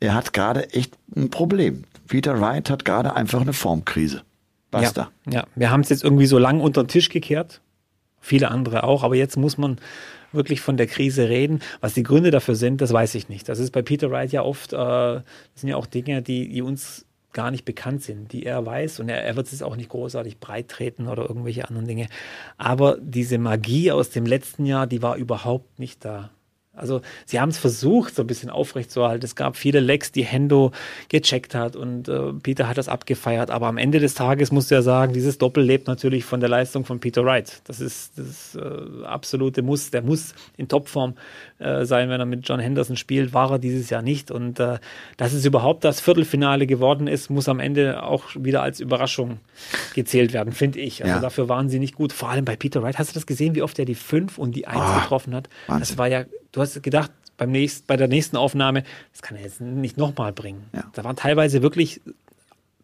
[0.00, 1.84] Er hat gerade echt ein Problem.
[2.08, 4.22] Peter Wright hat gerade einfach eine Formkrise.
[4.70, 5.10] Basta.
[5.26, 5.44] Ja, ja.
[5.54, 7.60] wir haben es jetzt irgendwie so lang unter den Tisch gekehrt.
[8.20, 9.78] Viele andere auch, aber jetzt muss man
[10.34, 11.60] wirklich von der Krise reden.
[11.80, 13.48] Was die Gründe dafür sind, das weiß ich nicht.
[13.48, 15.24] Das ist bei Peter Wright ja oft, äh, das
[15.56, 19.08] sind ja auch Dinge, die, die uns gar nicht bekannt sind, die er weiß und
[19.10, 22.06] er, er wird es auch nicht großartig breit treten oder irgendwelche anderen Dinge.
[22.56, 26.30] Aber diese Magie aus dem letzten Jahr, die war überhaupt nicht da.
[26.76, 29.24] Also sie haben es versucht, so ein bisschen aufrechtzuerhalten.
[29.24, 30.72] Es gab viele Lecks, die Hendo
[31.08, 33.50] gecheckt hat und äh, Peter hat das abgefeiert.
[33.50, 36.48] Aber am Ende des Tages musst du ja sagen, dieses Doppel lebt natürlich von der
[36.48, 37.62] Leistung von Peter Wright.
[37.64, 39.90] Das ist das äh, absolute Muss.
[39.90, 41.14] Der muss in Topform
[41.58, 43.32] äh, sein, wenn er mit John Henderson spielt.
[43.32, 44.30] War er dieses Jahr nicht.
[44.30, 44.78] Und äh,
[45.16, 49.38] dass es überhaupt das Viertelfinale geworden ist, muss am Ende auch wieder als Überraschung
[49.94, 51.02] gezählt werden, finde ich.
[51.04, 51.20] Also ja.
[51.20, 52.12] dafür waren sie nicht gut.
[52.12, 52.98] Vor allem bei Peter Wright.
[52.98, 55.48] Hast du das gesehen, wie oft er die 5 und die 1 oh, getroffen hat?
[55.66, 55.80] Wahnsinn.
[55.80, 59.42] Das war ja du hast gedacht, beim nächsten, bei der nächsten Aufnahme, das kann er
[59.42, 60.64] jetzt nicht nochmal bringen.
[60.72, 60.84] Ja.
[60.92, 62.00] Da waren teilweise wirklich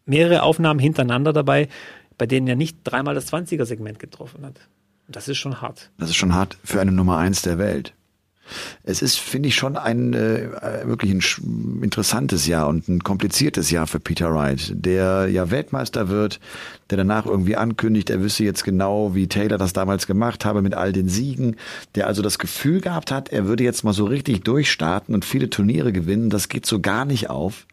[0.05, 1.69] mehrere Aufnahmen hintereinander dabei,
[2.17, 4.59] bei denen er nicht dreimal das 20er-Segment getroffen hat.
[5.07, 5.89] Und das ist schon hart.
[5.97, 7.93] Das ist schon hart für eine Nummer eins der Welt.
[8.83, 10.49] Es ist, finde ich, schon ein äh,
[10.85, 16.39] wirklich ein interessantes Jahr und ein kompliziertes Jahr für Peter Wright, der ja Weltmeister wird,
[16.89, 20.73] der danach irgendwie ankündigt, er wüsste jetzt genau, wie Taylor das damals gemacht habe mit
[20.73, 21.55] all den Siegen,
[21.95, 25.49] der also das Gefühl gehabt hat, er würde jetzt mal so richtig durchstarten und viele
[25.49, 26.29] Turniere gewinnen.
[26.29, 27.65] Das geht so gar nicht auf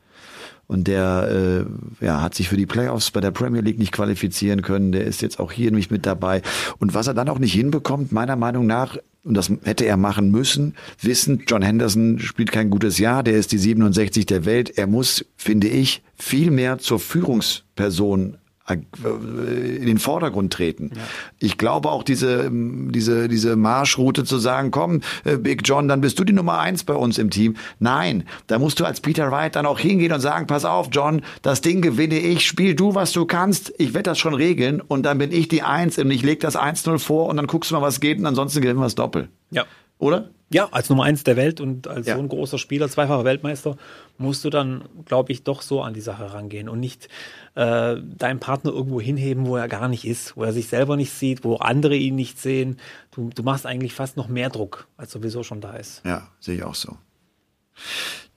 [0.68, 1.64] und der
[2.00, 4.92] äh, ja, hat sich für die Playoffs bei der Premier League nicht qualifizieren können.
[4.92, 6.42] Der ist jetzt auch hier nicht mit dabei.
[6.78, 10.30] Und was er dann auch nicht hinbekommt, meiner Meinung nach, und das hätte er machen
[10.30, 14.76] müssen, wissen, John Henderson spielt kein gutes Jahr, der ist die 67 der Welt.
[14.78, 18.38] Er muss, finde ich, viel mehr zur Führungsperson
[18.74, 20.90] in den Vordergrund treten.
[20.94, 21.02] Ja.
[21.38, 26.18] Ich glaube auch diese, diese, diese Marschroute zu sagen, komm, äh, Big John, dann bist
[26.18, 27.56] du die Nummer eins bei uns im Team.
[27.78, 31.22] Nein, da musst du als Peter Wright dann auch hingehen und sagen, pass auf, John,
[31.42, 35.04] das Ding gewinne ich, spiel du, was du kannst, ich werde das schon regeln und
[35.04, 37.74] dann bin ich die Eins und ich leg das 1-0 vor und dann guckst du
[37.74, 39.28] mal, was geht und ansonsten gewinnen wir das Doppel.
[39.50, 39.64] Ja.
[39.98, 40.30] Oder?
[40.50, 42.14] Ja, als Nummer eins der Welt und als ja.
[42.14, 43.76] so ein großer Spieler, zweifacher Weltmeister,
[44.16, 47.08] musst du dann, glaube ich, doch so an die Sache rangehen und nicht
[47.54, 51.12] äh, deinen Partner irgendwo hinheben, wo er gar nicht ist, wo er sich selber nicht
[51.12, 52.78] sieht, wo andere ihn nicht sehen.
[53.10, 56.02] Du, du machst eigentlich fast noch mehr Druck, als sowieso schon da ist.
[56.06, 56.96] Ja, sehe ich auch so.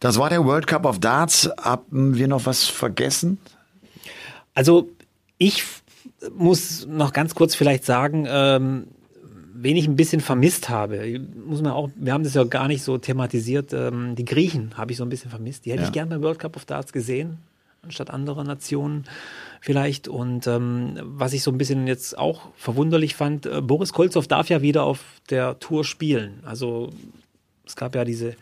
[0.02, 1.50] Das war der World Cup of Darts.
[1.62, 3.38] Haben wir noch was vergessen?
[4.54, 4.90] Also
[5.38, 5.64] ich
[6.36, 8.88] muss noch ganz kurz vielleicht sagen, ähm,
[9.54, 12.84] wen ich ein bisschen vermisst habe, muss man auch, wir haben das ja gar nicht
[12.84, 15.66] so thematisiert, ähm, die Griechen habe ich so ein bisschen vermisst.
[15.66, 15.88] Die hätte Ja.
[15.88, 17.38] ich gern beim World Cup of Darts gesehen,
[17.84, 19.06] anstatt anderer Nationen
[19.60, 20.08] vielleicht.
[20.08, 24.50] Und ähm, was ich so ein bisschen jetzt auch verwunderlich fand, äh, Boris Kolzow darf
[24.50, 26.40] ja wieder auf der Tour spielen.
[26.46, 26.90] Also
[27.66, 28.36] es gab ja diese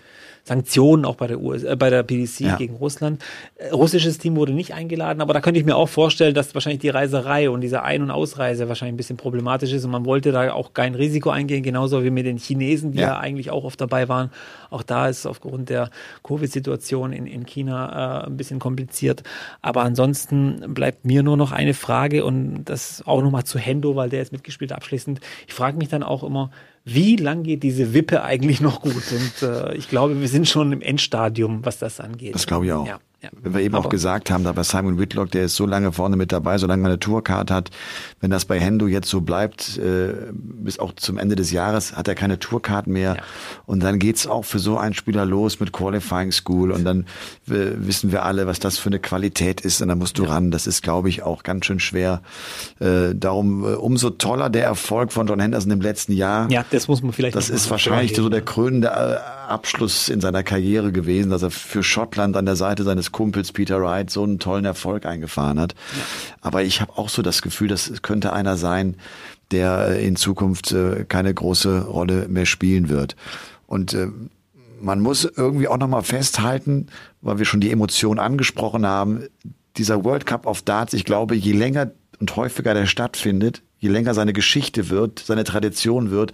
[0.50, 2.56] Sanktionen auch bei der, US, äh, bei der PDC Ja.
[2.58, 3.24] gegen Russland.
[3.56, 6.82] Äh, russisches Team wurde nicht eingeladen, aber da könnte ich mir auch vorstellen, dass wahrscheinlich
[6.82, 10.32] die Reiserei und diese Ein- und Ausreise wahrscheinlich ein bisschen problematisch ist und man wollte
[10.32, 13.20] da auch kein Risiko eingehen, genauso wie mit den Chinesen, die ja, Ja.
[13.20, 14.32] eigentlich auch oft dabei waren.
[14.72, 15.90] Auch da ist aufgrund der
[16.24, 19.24] Covid-Situation in, in China äh, ein bisschen kompliziert.
[19.62, 24.10] Aber ansonsten bleibt mir nur noch eine Frage und das auch nochmal zu Hendo, weil
[24.10, 25.20] der jetzt mitgespielt abschließend.
[25.48, 26.50] Ich frage mich dann auch immer,
[26.94, 29.04] wie lang geht diese Wippe eigentlich noch gut?
[29.12, 32.36] Und äh, ich glaube, wir sind schon im Endstadium, was das angeht.
[32.36, 32.86] Das glaube ich auch.
[32.88, 33.30] Ja, ja.
[33.42, 35.92] Wenn wir eben Aber- auch gesagt haben, da bei Simon Whitlock, der ist so lange
[35.92, 37.70] vorne mit dabei, solange man eine Tourcard hat.
[38.22, 42.08] Wenn das bei Hendo jetzt so bleibt, äh, bis auch zum Ende des Jahres, hat
[42.08, 43.16] er keine Tourcard mehr.
[43.16, 43.24] Ja.
[43.66, 46.72] Und dann geht's auch für so einen Spieler los mit Qualifying School.
[46.72, 47.06] Und dann
[47.48, 49.82] äh, wissen wir alle, was das für eine Qualität ist.
[49.82, 50.52] Und dann musst du ran.
[50.52, 52.22] Das ist, glaube ich, auch ganz schön schwer.
[52.80, 56.50] Äh, darum äh, umso toller der Erfolg von John Henderson im letzten Jahr.
[56.52, 60.44] Ja, das muss man vielleicht Das ist wahrscheinlich so der krönende äh, Abschluss in seiner
[60.44, 64.40] Karriere gewesen, dass er für Schottland an der Seite seines Kumpels Peter Wright so einen
[64.40, 65.76] tollen Erfolg eingefahren hat.
[66.42, 68.96] Aber ich habe auch so das Gefühl, das könnte einer sein,
[69.52, 73.16] der äh, in Zukunft äh, keine große Rolle mehr spielen wird.
[73.68, 74.08] Und äh,
[74.82, 76.88] man muss irgendwie auch nochmal festhalten,
[77.22, 79.26] weil wir schon die Emotionen angesprochen haben,
[79.78, 84.16] dieser World Cup of Darts, ich glaube, je länger und häufiger der stattfindet, je länger
[84.16, 86.32] seine Geschichte wird, seine Tradition wird,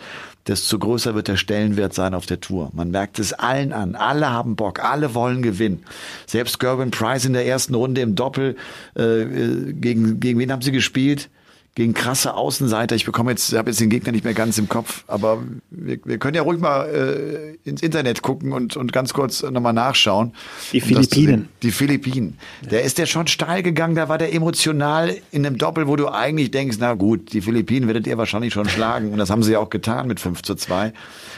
[0.48, 2.72] desto größer wird der Stellenwert sein auf der Tour.
[2.74, 3.96] Man merkt es allen an.
[3.96, 5.84] Alle haben Bock, alle wollen gewinnen.
[6.26, 8.56] Selbst Gerwin Price in der ersten Runde im Doppel,
[8.96, 9.26] äh,
[9.74, 11.30] gegen, gegen wen haben sie gespielt?
[11.76, 12.96] Gegen krasse Außenseiter.
[12.96, 16.18] Ich bekomme jetzt, habe jetzt den Gegner nicht mehr ganz im Kopf, aber wir, wir
[16.18, 20.34] können ja ruhig mal äh, ins Internet gucken und, und ganz kurz nochmal nachschauen.
[20.72, 21.50] Die Um Philippinen.
[21.62, 22.38] Die Philippinen.
[22.72, 26.08] Der ist ja schon steil gegangen, da war der emotional in einem Doppel, wo du
[26.08, 29.12] eigentlich denkst, na gut, die Philippinen werdet ihr wahrscheinlich schon schlagen.
[29.12, 30.94] Und das haben sie ja auch getan mit 5 zu 2.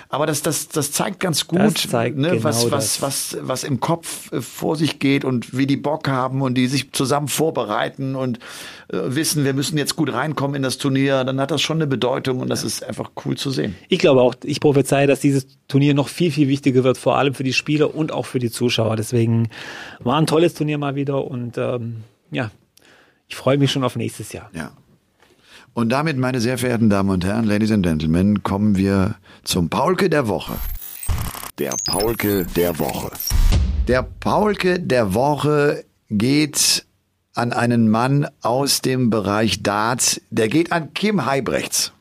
[0.09, 3.79] Aber das, das, das zeigt ganz gut, zeigt ne, genau was, was, was, was im
[3.79, 8.15] Kopf äh, vor sich geht und wie die Bock haben und die sich zusammen vorbereiten
[8.15, 8.37] und
[8.89, 11.87] äh, wissen, wir müssen jetzt gut reinkommen in das Turnier, dann hat das schon eine
[11.87, 13.75] Bedeutung und das ist einfach cool zu sehen.
[13.87, 17.33] Ich glaube auch, ich prophezeie, dass dieses Turnier noch viel, viel wichtiger wird, vor allem
[17.33, 18.95] für die Spieler und auch für die Zuschauer.
[18.95, 19.49] Deswegen
[19.99, 22.51] war ein tolles Turnier mal wieder und ähm, ja,
[23.27, 24.49] ich freue mich schon auf nächstes Jahr.
[24.53, 24.71] Ja.
[25.73, 30.09] Und damit, meine sehr verehrten Damen und Herren, Ladies and Gentlemen, kommen wir zum Paulke
[30.09, 30.53] der Woche.
[31.59, 33.11] Der Paulke der Woche.
[33.87, 36.86] Der Paulke der Woche geht
[37.37, 40.21] an einen Mann aus dem Bereich Darts.
[40.29, 41.93] Der geht an Kim Heibrechts.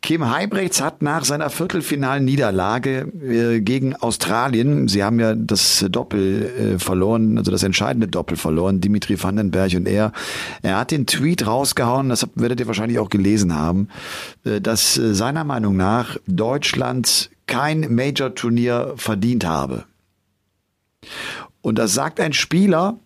[0.00, 6.74] Kim Heibrechts hat nach seiner viertelfinalen Niederlage äh, gegen Australien, sie haben ja das Doppel
[6.76, 10.12] äh, verloren, also das entscheidende Doppel verloren, Dimitri Vandenberg und er.
[10.62, 13.88] Er hat den Tweet rausgehauen, das werdet ihr wahrscheinlich auch gelesen haben,
[14.44, 19.84] äh, dass seiner Meinung nach Deutschland kein Major-Turnier verdient habe.
[21.60, 22.98] Und das sagt ein Spieler,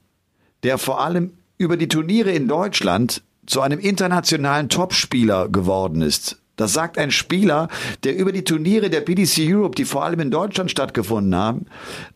[0.63, 6.39] der vor allem über die Turniere in Deutschland zu einem internationalen Topspieler geworden ist.
[6.57, 7.69] Das sagt ein Spieler,
[8.05, 11.67] der über die Turniere der PDC Europe, die vor allem in Deutschland stattgefunden haben,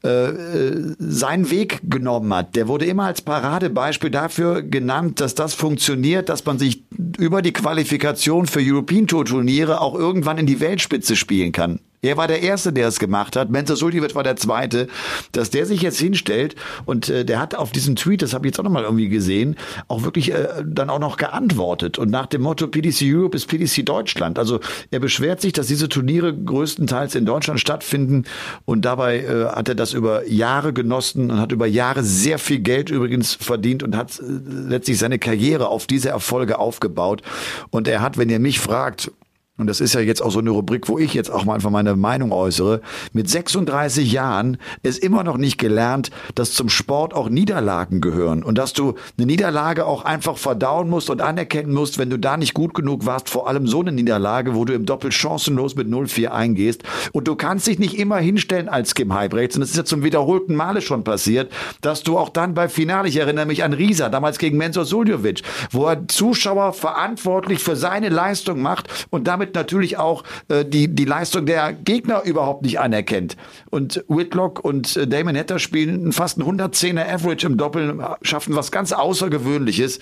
[0.04, 2.54] äh, äh, seinen Weg genommen hat.
[2.54, 6.84] Der wurde immer als Paradebeispiel dafür genannt, dass das funktioniert, dass man sich
[7.18, 11.80] über die Qualifikation für European Tour Turniere auch irgendwann in die Weltspitze spielen kann.
[12.00, 13.50] Er war der Erste, der es gemacht hat.
[13.50, 14.86] Menzo Suljic war der Zweite.
[15.32, 18.52] Dass der sich jetzt hinstellt und äh, der hat auf diesen Tweet, das habe ich
[18.52, 19.56] jetzt auch nochmal irgendwie gesehen,
[19.88, 21.98] auch wirklich äh, dann auch noch geantwortet.
[21.98, 24.38] Und nach dem Motto PDC Europe ist PDC Deutschland.
[24.38, 28.24] Also er beschwert sich, dass diese Turniere größtenteils in Deutschland stattfinden.
[28.64, 32.60] Und dabei äh, hat er das über Jahre genossen und hat über Jahre sehr viel
[32.60, 34.22] Geld übrigens verdient und hat äh,
[34.68, 37.22] letztlich seine Karriere auf diese Erfolge aufgebaut.
[37.70, 39.10] Und er hat, wenn ihr mich fragt,
[39.58, 41.70] und das ist ja jetzt auch so eine Rubrik, wo ich jetzt auch mal einfach
[41.70, 42.80] meine Meinung äußere,
[43.12, 48.44] mit 36 Jahren ist immer noch nicht gelernt, dass zum Sport auch Niederlagen gehören.
[48.44, 52.36] Und dass du eine Niederlage auch einfach verdauen musst und anerkennen musst, wenn du da
[52.36, 55.88] nicht gut genug warst, vor allem so eine Niederlage, wo du im Doppel chancenlos mit
[55.88, 56.84] 0-4 eingehst.
[57.12, 59.56] Und du kannst dich nicht immer hinstellen als Kim Heibrechts.
[59.56, 63.08] Und das ist ja zum wiederholten Male schon passiert, dass du auch dann bei Finale,
[63.08, 65.42] ich erinnere mich an Risa, damals gegen Mensur Suljovic,
[65.72, 71.04] wo er Zuschauer verantwortlich für seine Leistung macht und damit natürlich auch äh, die, die
[71.04, 73.36] Leistung der Gegner überhaupt nicht anerkennt.
[73.70, 78.70] Und Whitlock und äh, Damon Hatter spielen fast ein 110er Average im Doppel, schaffen was
[78.70, 79.98] ganz Außergewöhnliches.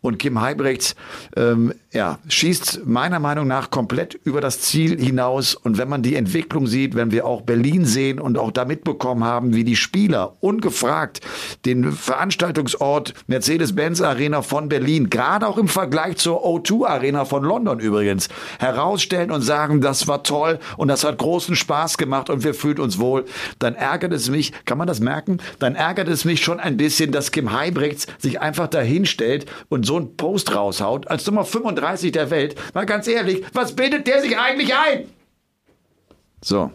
[0.00, 0.94] Und Kim Heibrechts
[1.36, 5.54] ähm, ja, schießt meiner Meinung nach komplett über das Ziel hinaus.
[5.54, 9.24] Und wenn man die Entwicklung sieht, wenn wir auch Berlin sehen und auch da mitbekommen
[9.24, 11.20] haben, wie die Spieler ungefragt
[11.64, 17.80] den Veranstaltungsort Mercedes-Benz Arena von Berlin, gerade auch im Vergleich zur O2 Arena von London
[17.80, 22.52] übrigens, herausstellen und sagen, das war toll und das hat großen Spaß gemacht und wir
[22.52, 23.24] fühlen uns wohl,
[23.60, 25.38] dann ärgert es mich, kann man das merken?
[25.58, 29.96] Dann ärgert es mich schon ein bisschen, dass Kim Heibrechts sich einfach dahinstellt und so
[29.96, 32.56] einen Post raushaut, als Nummer 35 35 der Welt.
[32.74, 35.04] Mal ganz ehrlich, was bildet der sich eigentlich ein?
[36.42, 36.70] So.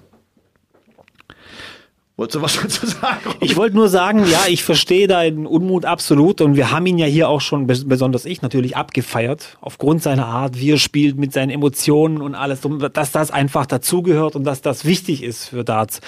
[2.15, 3.35] Wolltest du was dazu sagen?
[3.39, 7.07] Ich wollte nur sagen, ja, ich verstehe deinen Unmut absolut und wir haben ihn ja
[7.07, 11.49] hier auch schon, besonders ich natürlich, abgefeiert, aufgrund seiner Art, wie er spielt, mit seinen
[11.49, 12.61] Emotionen und alles,
[12.93, 16.01] dass das einfach dazugehört und dass das wichtig ist für Darts.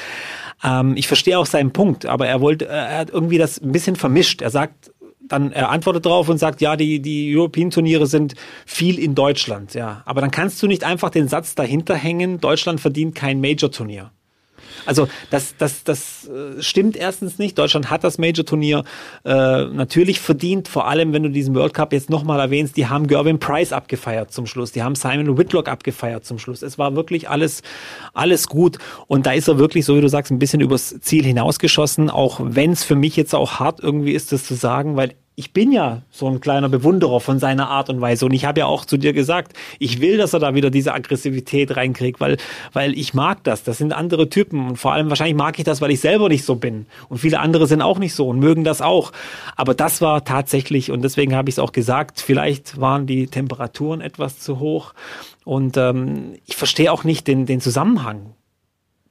[0.64, 3.96] Ähm, ich verstehe auch seinen Punkt, aber er wollte, er hat irgendwie das ein bisschen
[3.96, 4.44] vermischt.
[4.44, 4.92] Er sagt,
[5.28, 8.36] dann er antwortet darauf und sagt, ja, die, die European Turniere sind
[8.66, 10.02] viel in Deutschland, ja.
[10.06, 14.12] Aber dann kannst du nicht einfach den Satz dahinter hängen, Deutschland verdient kein Major-Turnier.
[14.86, 17.58] Also das, das, das äh, stimmt erstens nicht.
[17.58, 18.84] Deutschland hat das Major-Turnier
[19.24, 23.08] äh, natürlich verdient, vor allem wenn du diesen World Cup jetzt nochmal erwähnst, die haben
[23.08, 26.62] Gervin Price abgefeiert zum Schluss, die haben Simon Whitlock abgefeiert zum Schluss.
[26.62, 27.62] Es war wirklich alles,
[28.14, 28.78] alles gut.
[29.08, 32.40] Und da ist er wirklich, so wie du sagst, ein bisschen übers Ziel hinausgeschossen, auch
[32.44, 35.74] wenn es für mich jetzt auch hart irgendwie ist, das zu sagen, weil ich bin
[35.74, 38.26] ja so ein kleiner Bewunderer von seiner Art und Weise.
[38.26, 40.94] Und ich habe ja auch zu dir gesagt, ich will, dass er da wieder diese
[40.94, 42.38] Aggressivität reinkriegt, weil,
[42.72, 43.64] weil ich mag das.
[43.64, 44.66] Das sind andere Typen.
[44.66, 46.86] Und vor allem wahrscheinlich mag ich das, weil ich selber nicht so bin.
[47.10, 49.12] Und viele andere sind auch nicht so und mögen das auch.
[49.58, 54.00] Aber das war tatsächlich, und deswegen habe ich es auch gesagt, vielleicht waren die Temperaturen
[54.00, 54.94] etwas zu hoch.
[55.44, 58.36] Und ähm, ich verstehe auch nicht den, den Zusammenhang.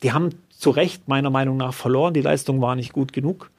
[0.02, 2.14] Die haben zu Recht meiner Meinung nach verloren.
[2.14, 3.50] Die Leistung war nicht gut genug.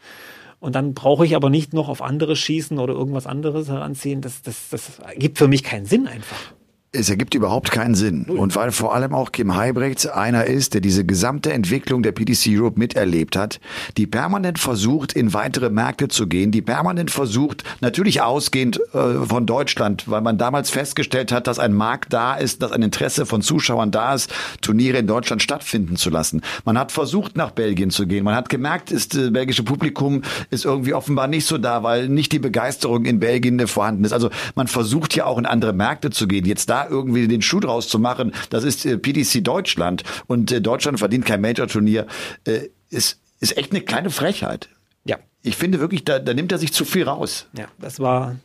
[0.66, 4.22] Und dann brauche ich aber nicht noch auf andere schießen oder irgendwas anderes heranziehen.
[4.22, 6.56] Das, das, das gibt für mich keinen Sinn einfach
[6.96, 8.26] es ergibt überhaupt keinen Sinn.
[8.26, 12.48] Und weil vor allem auch Kim Heibrechts einer ist, der diese gesamte Entwicklung der PTC
[12.50, 13.60] Europe miterlebt hat,
[13.98, 19.46] die permanent versucht, in weitere Märkte zu gehen, die permanent versucht, natürlich ausgehend äh, von
[19.46, 23.42] Deutschland, weil man damals festgestellt hat, dass ein Markt da ist, dass ein Interesse von
[23.42, 26.42] Zuschauern da ist, Turniere in Deutschland stattfinden zu lassen.
[26.64, 28.24] Man hat versucht, nach Belgien zu gehen.
[28.24, 32.08] Man hat gemerkt, ist das äh, belgische Publikum ist irgendwie offenbar nicht so da, weil
[32.08, 34.14] nicht die Begeisterung in Belgien vorhanden ist.
[34.14, 36.46] Also man versucht ja auch in andere Märkte zu gehen.
[36.46, 40.62] Jetzt da irgendwie den Schuh draus zu machen, das ist äh, PDC Deutschland und äh,
[40.62, 42.08] Deutschland verdient kein Major-Turnier,
[42.46, 44.70] äh, ist, ist echt eine kleine Frechheit.
[45.06, 45.18] Ja.
[45.42, 47.48] Ich finde wirklich, da, da nimmt er sich zu viel raus.
[47.58, 48.36] Ja, das war,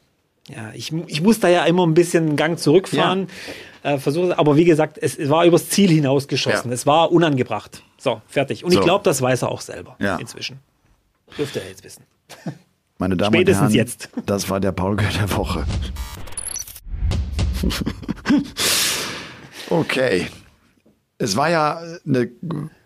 [0.48, 3.28] ja, ich, ich muss da ja immer ein bisschen einen Gang zurückfahren.
[3.84, 3.92] Ja.
[3.92, 6.70] Äh, versuche, aber wie gesagt, es, es war übers Ziel hinausgeschossen.
[6.70, 6.74] Ja.
[6.74, 7.82] Es war unangebracht.
[7.96, 8.64] So, fertig.
[8.64, 8.78] Und so.
[8.78, 10.16] ich glaube, das weiß er auch selber ja.
[10.16, 10.58] inzwischen.
[11.38, 12.04] Dürfte er jetzt wissen.
[12.98, 14.10] Meine Damen Spätestens und Herren, jetzt.
[14.26, 15.64] das war der Paul der Woche.
[19.70, 20.28] okay.
[21.18, 22.30] Es war ja eine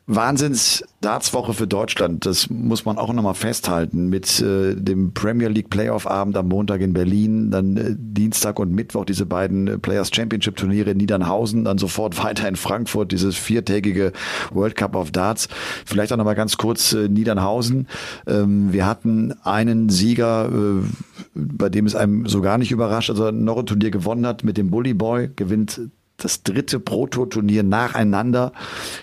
[0.06, 2.26] Wahnsinns-Dartswoche für Deutschland.
[2.26, 4.10] Das muss man auch nochmal festhalten.
[4.10, 9.06] Mit äh, dem Premier League Playoff-Abend am Montag in Berlin, dann äh, Dienstag und Mittwoch
[9.06, 14.12] diese beiden äh, Players Championship Turniere in Niedernhausen, dann sofort weiter in Frankfurt dieses viertägige
[14.52, 15.48] World Cup of Darts.
[15.86, 17.88] Vielleicht auch nochmal ganz kurz äh, Niedernhausen.
[18.26, 20.86] Ähm, wir hatten einen Sieger, äh,
[21.34, 24.70] bei dem es einem so gar nicht überrascht, also ein Turnier gewonnen hat mit dem
[24.70, 25.80] Bully Boy, gewinnt
[26.24, 28.52] das dritte Pro-Tour-Turnier nacheinander,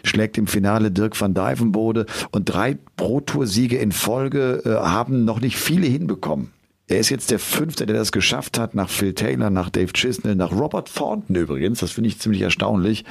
[0.04, 5.58] schlägt im Finale Dirk van Dijvenbode und drei Pro-Tour-Siege in Folge äh, haben noch nicht
[5.58, 6.52] viele hinbekommen.
[6.92, 10.36] Er ist jetzt der Fünfte, der das geschafft hat, nach Phil Taylor, nach Dave Chisnell,
[10.36, 11.80] nach Robert Thornton übrigens.
[11.80, 13.06] Das finde ich ziemlich erstaunlich.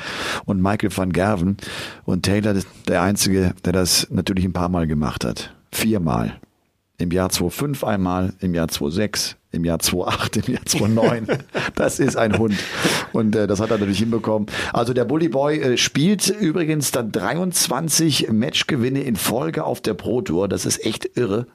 [0.45, 1.57] Und Michael van Gerven.
[2.05, 5.55] Und Taylor ist der Einzige, der das natürlich ein paar Mal gemacht hat.
[5.73, 6.39] Viermal.
[6.99, 11.27] Im Jahr 2005 einmal, im Jahr 2006, im Jahr 2008, im Jahr 2009.
[11.75, 12.55] das ist ein Hund.
[13.13, 14.49] Und äh, das hat er natürlich hinbekommen.
[14.73, 20.23] Also der Bully Boy äh, spielt übrigens dann 23 Matchgewinne in Folge auf der Pro
[20.23, 20.49] Tour.
[20.49, 21.47] Das ist echt irre.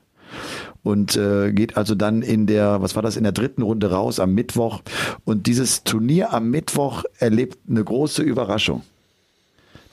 [0.83, 4.19] Und äh, geht also dann in der, was war das, in der dritten Runde raus
[4.19, 4.81] am Mittwoch.
[5.23, 8.83] Und dieses Turnier am Mittwoch erlebt eine große Überraschung.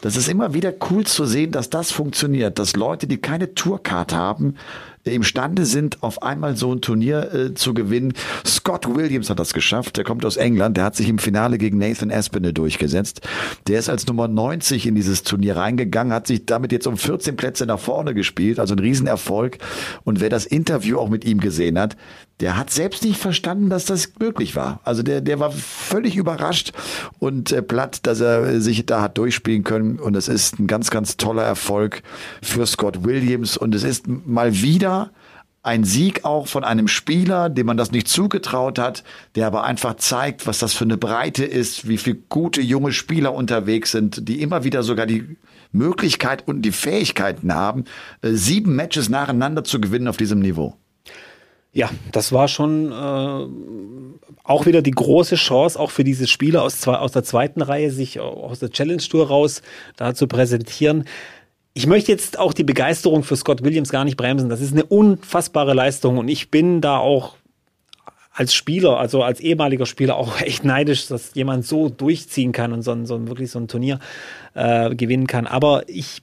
[0.02, 4.12] Das ist immer wieder cool zu sehen, dass das funktioniert, dass Leute, die keine Tourcard
[4.12, 4.56] haben,
[5.04, 8.12] imstande sind, auf einmal so ein Turnier äh, zu gewinnen.
[8.46, 9.96] Scott Williams hat das geschafft.
[9.96, 10.76] Der kommt aus England.
[10.76, 13.20] Der hat sich im Finale gegen Nathan Aspinall durchgesetzt.
[13.66, 17.36] Der ist als Nummer 90 in dieses Turnier reingegangen, hat sich damit jetzt um 14
[17.36, 18.60] Plätze nach vorne gespielt.
[18.60, 19.58] Also ein Riesenerfolg.
[20.04, 21.96] Und wer das Interview auch mit ihm gesehen hat,
[22.40, 24.80] der hat selbst nicht verstanden, dass das möglich war.
[24.84, 26.72] Also der, der war völlig überrascht
[27.18, 29.98] und äh, platt, dass er sich da hat durchspielen können.
[29.98, 32.02] Und es ist ein ganz, ganz toller Erfolg
[32.42, 33.56] für Scott Williams.
[33.56, 34.91] Und es ist mal wieder
[35.62, 39.04] ein Sieg auch von einem Spieler, dem man das nicht zugetraut hat,
[39.36, 43.32] der aber einfach zeigt, was das für eine Breite ist, wie viele gute junge Spieler
[43.32, 45.36] unterwegs sind, die immer wieder sogar die
[45.70, 47.84] Möglichkeit und die Fähigkeiten haben,
[48.22, 50.74] äh, sieben Matches nacheinander zu gewinnen auf diesem Niveau.
[51.74, 53.46] Ja, das war schon äh,
[54.44, 57.90] auch wieder die große Chance, auch für diese Spieler aus, zwei, aus der zweiten Reihe,
[57.90, 59.62] sich aus der Challenge Tour raus
[59.96, 61.04] da zu präsentieren.
[61.74, 64.50] Ich möchte jetzt auch die Begeisterung für Scott Williams gar nicht bremsen.
[64.50, 67.36] Das ist eine unfassbare Leistung und ich bin da auch
[68.34, 72.82] als Spieler, also als ehemaliger Spieler auch echt neidisch, dass jemand so durchziehen kann und
[72.82, 74.00] so so wirklich so ein Turnier
[74.54, 75.46] äh, gewinnen kann.
[75.46, 76.22] Aber ich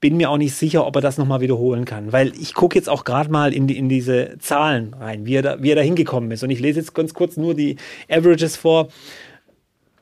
[0.00, 2.12] bin mir auch nicht sicher, ob er das nochmal wiederholen kann.
[2.12, 5.42] Weil ich gucke jetzt auch gerade mal in, die, in diese Zahlen rein, wie er,
[5.42, 6.44] da, wie er da hingekommen ist.
[6.44, 7.76] Und ich lese jetzt ganz kurz nur die
[8.08, 8.88] Averages vor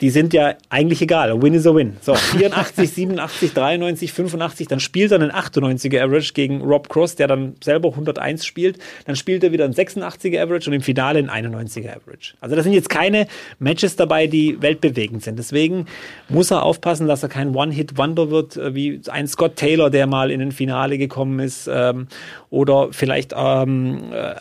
[0.00, 1.30] die sind ja eigentlich egal.
[1.30, 1.96] A win is a win.
[2.00, 7.28] So, 84, 87, 93, 85, dann spielt er einen 98er Average gegen Rob Cross, der
[7.28, 8.78] dann selber 101 spielt.
[9.06, 12.34] Dann spielt er wieder einen 86er Average und im Finale einen 91er Average.
[12.40, 13.26] Also da sind jetzt keine
[13.58, 15.38] Matches dabei, die weltbewegend sind.
[15.38, 15.86] Deswegen
[16.28, 20.30] muss er aufpassen, dass er kein One-Hit-Wonder wird, äh, wie ein Scott Taylor, der mal
[20.30, 21.68] in ein Finale gekommen ist.
[21.72, 22.08] Ähm,
[22.50, 24.34] oder vielleicht, ähm, äh,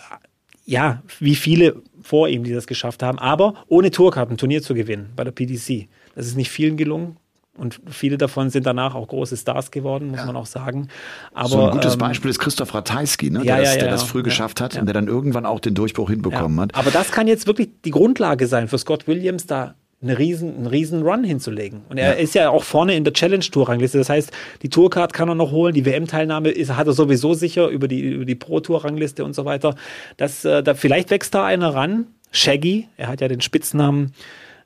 [0.65, 5.09] ja, wie viele vor ihm, die das geschafft haben, aber ohne Tourkarten Turnier zu gewinnen
[5.15, 5.87] bei der PDC.
[6.13, 7.17] Das ist nicht vielen gelungen.
[7.57, 10.25] Und viele davon sind danach auch große Stars geworden, muss ja.
[10.25, 10.89] man auch sagen.
[11.33, 13.91] Aber, so ein gutes ähm, Beispiel ist Christoph Ratajski, ne, ja, der, das, ja, der
[13.91, 16.75] das früh geschafft hat und der dann irgendwann auch den Durchbruch hinbekommen hat.
[16.75, 20.67] Aber das kann jetzt wirklich die Grundlage sein für Scott Williams, da eine riesen, einen
[20.67, 21.81] riesen Run hinzulegen.
[21.89, 22.13] Und er ja.
[22.13, 23.97] ist ja auch vorne in der Challenge-Tour-Rangliste.
[23.97, 24.31] Das heißt,
[24.61, 28.25] die Tourcard kann er noch holen, die WM-Teilnahme hat er sowieso sicher über die, über
[28.25, 29.75] die Pro-Tour-Rangliste und so weiter.
[30.17, 32.07] Das, äh, da, vielleicht wächst da einer ran.
[32.31, 34.13] Shaggy, er hat ja den Spitznamen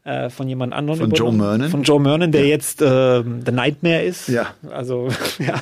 [0.03, 0.99] äh, von jemand anderem.
[0.99, 1.69] Von Joe Mernon.
[1.69, 2.47] Von Joe Mernon, der ja.
[2.47, 4.27] jetzt äh, The Nightmare ist.
[4.27, 4.53] Ja.
[4.71, 5.09] Also,
[5.39, 5.61] ja.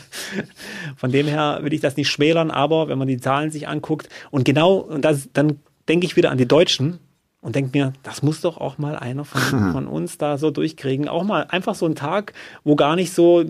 [0.95, 4.07] Von dem her will ich das nicht schmälern, aber wenn man die Zahlen sich anguckt
[4.31, 5.59] und genau, und das, dann
[5.89, 6.99] denke ich wieder an die Deutschen,
[7.47, 11.07] und denke mir, das muss doch auch mal einer von, von uns da so durchkriegen.
[11.07, 12.33] Auch mal einfach so ein Tag,
[12.65, 13.45] wo gar nicht so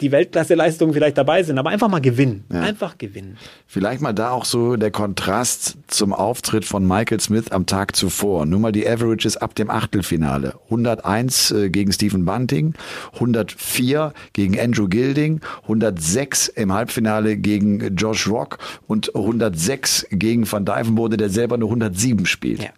[0.00, 2.44] die Weltklasse-Leistungen vielleicht dabei sind, aber einfach mal gewinnen.
[2.50, 2.62] Ja.
[2.62, 3.36] Einfach gewinnen.
[3.66, 8.46] Vielleicht mal da auch so der Kontrast zum Auftritt von Michael Smith am Tag zuvor.
[8.46, 10.54] Nur mal die Averages ab dem Achtelfinale.
[10.64, 12.72] 101 äh, gegen Stephen Bunting,
[13.12, 18.56] 104 gegen Andrew Gilding, 106 im Halbfinale gegen Josh Rock
[18.86, 22.62] und 106 gegen Van Dijvenbode, der selber nur 107 spielt.
[22.62, 22.70] Ja.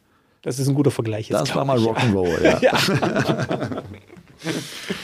[0.44, 1.30] Das ist ein guter Vergleich.
[1.30, 2.58] Jetzt, das war mal Rock'n'Roll, ja.
[2.62, 2.72] ja.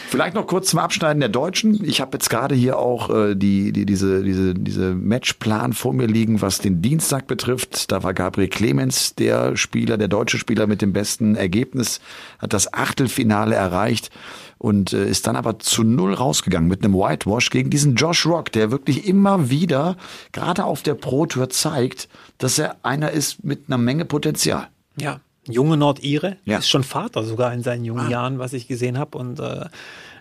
[0.09, 1.83] Vielleicht noch kurz zum Abschneiden der Deutschen.
[1.85, 6.07] Ich habe jetzt gerade hier auch äh, die, die, diese, diese, diese Matchplan vor mir
[6.07, 7.91] liegen, was den Dienstag betrifft.
[7.91, 12.01] Da war Gabriel Clemens der Spieler, der deutsche Spieler mit dem besten Ergebnis,
[12.39, 14.11] hat das Achtelfinale erreicht
[14.59, 18.53] und äh, ist dann aber zu null rausgegangen mit einem Whitewash gegen diesen Josh Rock,
[18.53, 19.97] der wirklich immer wieder,
[20.33, 24.69] gerade auf der Pro Tour zeigt, dass er einer ist mit einer Menge Potenzial.
[24.97, 26.59] Ja, junge Nordire, ja.
[26.59, 28.11] ist schon Vater sogar in seinen jungen ah.
[28.11, 29.67] Jahren, was ich gesehen habe und äh,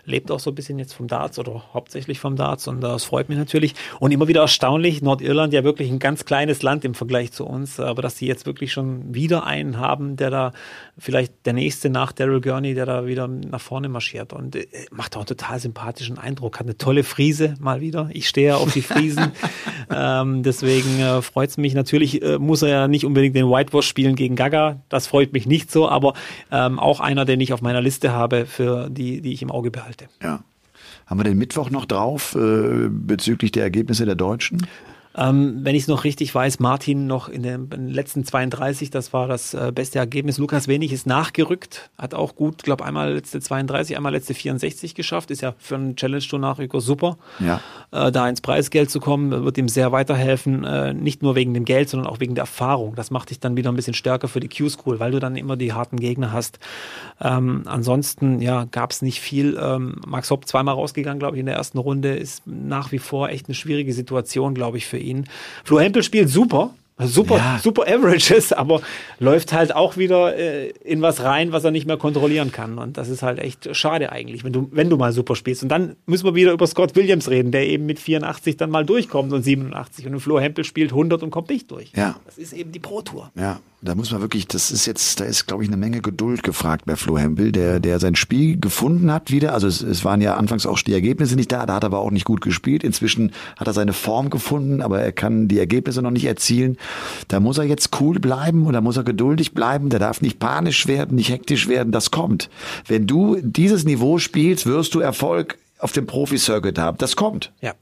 [0.04, 3.28] lebt auch so ein bisschen jetzt vom Darts oder hauptsächlich vom Darts und das freut
[3.28, 3.74] mich natürlich.
[3.98, 7.80] Und immer wieder erstaunlich, Nordirland ja wirklich ein ganz kleines Land im Vergleich zu uns,
[7.80, 10.52] aber dass sie jetzt wirklich schon wieder einen haben, der da
[10.98, 15.16] vielleicht der nächste nach Daryl Gurney, der da wieder nach vorne marschiert und äh, macht
[15.16, 18.08] auch einen total sympathischen Eindruck, hat eine tolle Friese mal wieder.
[18.12, 19.32] Ich stehe ja auf die Friesen,
[19.90, 21.74] ähm, deswegen äh, freut es mich.
[21.74, 25.46] Natürlich äh, muss er ja nicht unbedingt den Whitewash spielen gegen Gaga, das freut mich
[25.46, 26.14] nicht so, aber
[26.50, 29.70] ähm, auch einer, den ich auf meiner Liste habe, für die, die ich im Auge
[29.70, 29.89] behalte.
[30.22, 30.42] Ja.
[31.06, 34.66] Haben wir den Mittwoch noch drauf äh, bezüglich der Ergebnisse der Deutschen?
[35.20, 38.88] Ähm, wenn ich es noch richtig weiß, Martin noch in den, in den, letzten 32,
[38.88, 40.38] das war das äh, beste Ergebnis.
[40.38, 45.30] Lukas Wenig ist nachgerückt, hat auch gut, glaube einmal letzte 32, einmal letzte 64 geschafft.
[45.30, 47.18] Ist ja für einen Challenge-Tour-Nachrücker super.
[47.38, 47.60] Ja.
[47.90, 50.64] Äh, da ins Preisgeld zu kommen, wird ihm sehr weiterhelfen.
[50.64, 52.94] Äh, nicht nur wegen dem Geld, sondern auch wegen der Erfahrung.
[52.94, 55.58] Das macht dich dann wieder ein bisschen stärker für die Q-School, weil du dann immer
[55.58, 56.60] die harten Gegner hast.
[57.20, 59.58] Ähm, ansonsten, ja, gab es nicht viel.
[59.60, 62.16] Ähm, Max Hopp zweimal rausgegangen, glaube ich, in der ersten Runde.
[62.16, 65.09] Ist nach wie vor echt eine schwierige Situation, glaube ich, für ihn.
[65.64, 66.74] Flo Hempel spielt super.
[67.06, 67.60] Super, ja.
[67.62, 68.80] super Averages, aber
[69.18, 72.78] läuft halt auch wieder äh, in was rein, was er nicht mehr kontrollieren kann.
[72.78, 75.62] Und das ist halt echt schade eigentlich, wenn du, wenn du mal super spielst.
[75.62, 78.84] Und dann müssen wir wieder über Scott Williams reden, der eben mit 84 dann mal
[78.84, 80.06] durchkommt und 87.
[80.06, 81.92] Und Flo Hempel spielt 100 und kommt nicht durch.
[81.94, 82.16] Ja.
[82.26, 83.30] Das ist eben die Pro Tour.
[83.34, 83.60] Ja.
[83.82, 86.84] Da muss man wirklich, das ist jetzt, da ist, glaube ich, eine Menge Geduld gefragt
[86.84, 89.54] bei Flo Hempel, der, der sein Spiel gefunden hat wieder.
[89.54, 92.00] Also es, es waren ja anfangs auch die Ergebnisse nicht da, da hat er aber
[92.00, 92.84] auch nicht gut gespielt.
[92.84, 96.76] Inzwischen hat er seine Form gefunden, aber er kann die Ergebnisse noch nicht erzielen.
[97.28, 99.88] Da muss er jetzt cool bleiben und da muss er geduldig bleiben.
[99.88, 101.92] Der darf nicht panisch werden, nicht hektisch werden.
[101.92, 102.50] Das kommt.
[102.86, 106.98] Wenn du dieses Niveau spielst, wirst du Erfolg auf dem Profi-Circuit haben.
[106.98, 107.52] Das kommt.
[107.60, 107.74] Ja.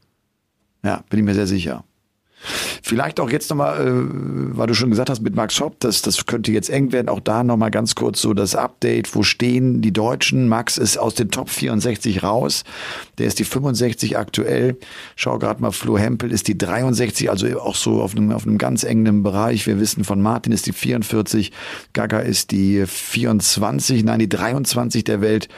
[0.85, 1.85] Ja, bin ich mir sehr sicher.
[2.82, 6.24] Vielleicht auch jetzt nochmal, äh, weil du schon gesagt hast mit Max Hopp, das, das
[6.26, 9.93] könnte jetzt eng werden, auch da nochmal ganz kurz so das Update, wo stehen die
[9.93, 10.49] Deutschen?
[10.49, 12.64] Max ist aus den Top 64 raus,
[13.18, 14.76] der ist die 65 aktuell.
[15.16, 18.59] Schau gerade mal, Flo Hempel ist die 63, also auch so auf einem, auf einem
[18.59, 19.66] ganz engen Bereich.
[19.66, 21.53] Wir wissen von Martin ist die 44,
[21.93, 25.49] Gaga ist die 24, nein, die 23 der Welt.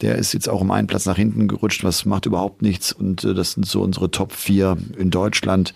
[0.00, 2.92] Der ist jetzt auch um einen Platz nach hinten gerutscht, was macht überhaupt nichts.
[2.92, 5.74] Und äh, das sind so unsere Top 4 in Deutschland.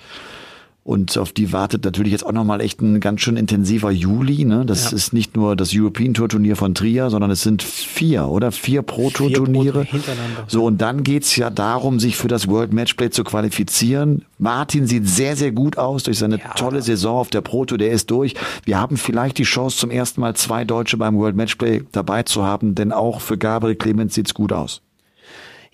[0.84, 4.44] Und auf die wartet natürlich jetzt auch nochmal echt ein ganz schön intensiver Juli.
[4.44, 4.66] Ne?
[4.66, 4.96] Das ja.
[4.96, 8.50] ist nicht nur das European Tour Turnier von Trier, sondern es sind vier, oder?
[8.50, 9.84] Vier Pro Tour Turniere.
[9.84, 10.44] hintereinander.
[10.48, 14.24] So, und dann geht's ja darum, sich für das World Matchplay zu qualifizieren.
[14.38, 16.54] Martin sieht sehr, sehr gut aus durch seine ja.
[16.54, 17.78] tolle Saison auf der Pro Tour.
[17.78, 18.34] Der ist durch.
[18.64, 22.42] Wir haben vielleicht die Chance, zum ersten Mal zwei Deutsche beim World Matchplay dabei zu
[22.42, 24.82] haben, denn auch für Gabriel Clemens sieht's gut aus.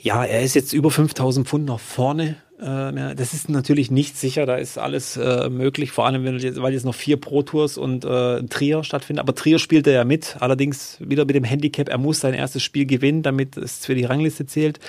[0.01, 4.44] Ja, er ist jetzt über 5000 Pfund nach vorne äh, das ist natürlich nicht sicher,
[4.44, 8.42] da ist alles äh, möglich, vor allem weil jetzt noch vier Pro Tours und äh,
[8.44, 9.20] Trier stattfinden.
[9.20, 12.62] Aber Trier spielt er ja mit, allerdings wieder mit dem Handicap, er muss sein erstes
[12.62, 14.80] Spiel gewinnen, damit es für die Rangliste zählt.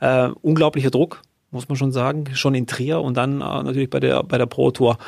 [0.00, 1.22] Äh, unglaublicher Druck,
[1.54, 4.46] muss man schon sagen, schon in Trier und dann äh, natürlich bei der, bei der
[4.46, 4.98] Pro Tour.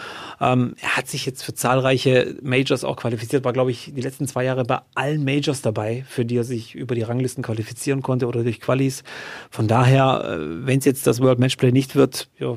[0.40, 4.26] Ähm, er hat sich jetzt für zahlreiche Majors auch qualifiziert, war, glaube ich, die letzten
[4.26, 8.26] zwei Jahre bei allen Majors dabei, für die er sich über die Ranglisten qualifizieren konnte
[8.26, 9.05] oder durch Qualis.
[9.51, 12.57] Von daher, äh, wenn es jetzt das World Matchplay nicht wird, ja,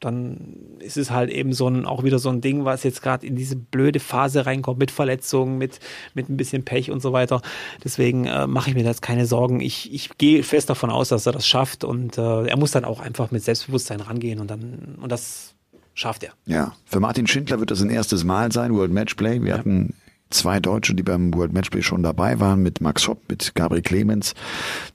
[0.00, 3.26] dann ist es halt eben so ein, auch wieder so ein Ding, was jetzt gerade
[3.26, 5.80] in diese blöde Phase reinkommt mit Verletzungen, mit,
[6.14, 7.42] mit ein bisschen Pech und so weiter.
[7.82, 9.60] Deswegen äh, mache ich mir jetzt keine Sorgen.
[9.60, 12.84] Ich, ich gehe fest davon aus, dass er das schafft und äh, er muss dann
[12.84, 15.54] auch einfach mit Selbstbewusstsein rangehen und dann, und das
[15.94, 16.32] schafft er.
[16.46, 19.42] Ja, für Martin Schindler wird das ein erstes Mal sein, World Matchplay.
[19.42, 19.58] Wir ja.
[19.58, 19.94] hatten
[20.30, 24.34] zwei Deutsche, die beim World Matchplay schon dabei waren, mit Max Hopp, mit Gabriel Clemens.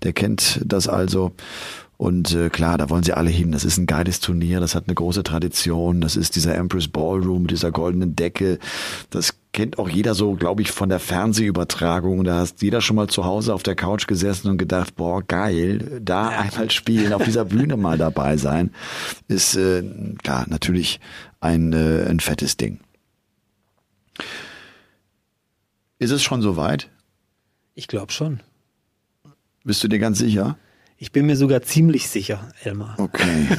[0.04, 1.32] Der kennt das also.
[1.98, 3.52] Und äh, klar, da wollen sie alle hin.
[3.52, 6.02] Das ist ein geiles Turnier, das hat eine große Tradition.
[6.02, 8.60] Das ist dieser Empress Ballroom mit dieser goldenen Decke.
[9.10, 12.24] Das kennt auch jeder so, glaube ich, von der Fernsehübertragung.
[12.24, 16.02] Da hast jeder schon mal zu Hause auf der Couch gesessen und gedacht, boah, geil,
[16.04, 16.40] da ja.
[16.40, 18.72] einmal spielen, auf dieser Bühne mal dabei sein,
[19.28, 19.84] ist äh,
[20.24, 21.00] klar natürlich
[21.40, 22.80] ein, äh, ein fettes Ding.
[26.00, 26.90] Ist es schon soweit?
[27.76, 28.42] Ich glaube schon.
[29.64, 30.58] Bist du dir ganz sicher?
[31.04, 32.96] Ich bin mir sogar ziemlich sicher, Elmar.
[32.98, 33.50] Okay.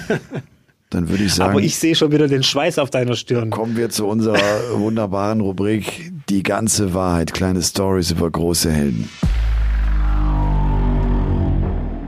[0.88, 1.50] Dann würde ich sagen.
[1.50, 3.50] Aber ich sehe schon wieder den Schweiß auf deiner Stirn.
[3.50, 4.38] Kommen wir zu unserer
[4.72, 7.34] wunderbaren Rubrik Die ganze Wahrheit.
[7.34, 9.10] Kleine Stories über große Helden.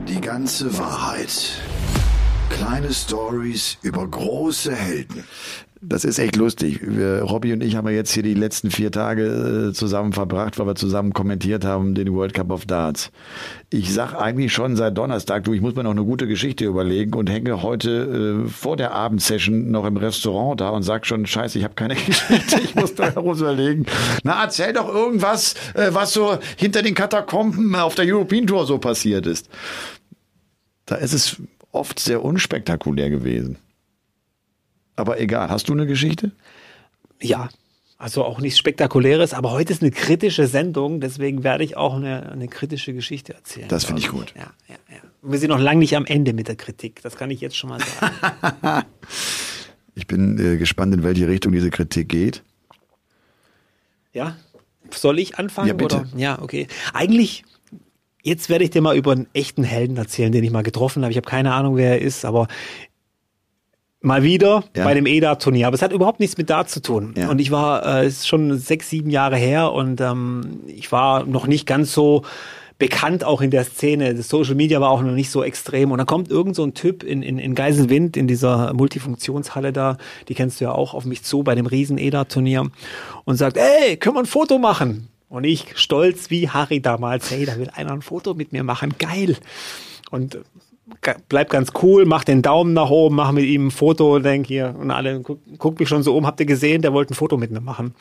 [0.07, 1.61] Die ganze Wahrheit.
[2.49, 5.23] Kleine Stories über große Helden.
[5.81, 6.79] Das ist echt lustig.
[6.81, 10.57] Wir, Robby und ich haben ja jetzt hier die letzten vier Tage äh, zusammen verbracht,
[10.57, 13.11] weil wir zusammen kommentiert haben den World Cup of Darts.
[13.69, 17.13] Ich sag eigentlich schon seit Donnerstag, du, ich muss mir noch eine gute Geschichte überlegen
[17.13, 21.59] und hänge heute äh, vor der Abendsession noch im Restaurant da und sag schon, scheiße,
[21.59, 23.85] ich habe keine Geschichte, ich muss da herum überlegen.
[24.23, 28.79] Na, erzähl doch irgendwas, äh, was so hinter den Katakomben auf der European Tour so
[28.79, 29.47] passiert ist.
[30.87, 31.37] Da ist es
[31.71, 33.57] oft sehr unspektakulär gewesen.
[34.97, 36.31] Aber egal, hast du eine Geschichte?
[37.21, 37.49] Ja,
[37.99, 42.31] also auch nichts Spektakuläres, aber heute ist eine kritische Sendung, deswegen werde ich auch eine,
[42.31, 43.67] eine kritische Geschichte erzählen.
[43.69, 44.33] Das finde ich gut.
[44.35, 45.01] Ja, ja, ja.
[45.21, 47.69] Wir sind noch lange nicht am Ende mit der Kritik, das kann ich jetzt schon
[47.69, 48.85] mal sagen.
[49.95, 52.43] ich bin äh, gespannt, in welche Richtung diese Kritik geht.
[54.13, 54.35] Ja,
[54.91, 55.67] soll ich anfangen?
[55.67, 55.97] Ja, bitte.
[55.97, 56.07] Oder?
[56.17, 56.67] Ja, okay.
[56.93, 57.45] Eigentlich
[58.23, 61.11] Jetzt werde ich dir mal über einen echten Helden erzählen, den ich mal getroffen habe.
[61.11, 62.49] Ich habe keine Ahnung, wer er ist, aber
[64.01, 64.83] Mal wieder ja.
[64.83, 65.67] bei dem EDA-Turnier.
[65.67, 67.15] Aber es hat überhaupt nichts mit Dart zu tun.
[67.17, 67.29] Ja.
[67.29, 71.25] Und ich war, äh, es ist schon sechs, sieben Jahre her und ähm, ich war
[71.25, 72.23] noch nicht ganz so
[72.79, 74.13] bekannt auch in der Szene.
[74.13, 75.91] Das Social Media war auch noch nicht so extrem.
[75.91, 79.97] Und dann kommt irgend so ein Typ in, in, in Geisenwind, in dieser Multifunktionshalle da,
[80.27, 82.69] die kennst du ja auch, auf mich zu bei dem riesen EDA-Turnier
[83.25, 85.07] und sagt, ey, können wir ein Foto machen?
[85.29, 88.93] Und ich stolz wie Harry damals, hey, da will einer ein Foto mit mir machen,
[88.97, 89.37] geil.
[90.09, 90.37] Und
[91.27, 94.75] bleib ganz cool, mach den Daumen nach oben, mach mit ihm ein Foto, denk hier
[94.79, 97.37] und alle guck, guck mich schon so um, habt ihr gesehen, der wollte ein Foto
[97.37, 97.93] mit mir machen.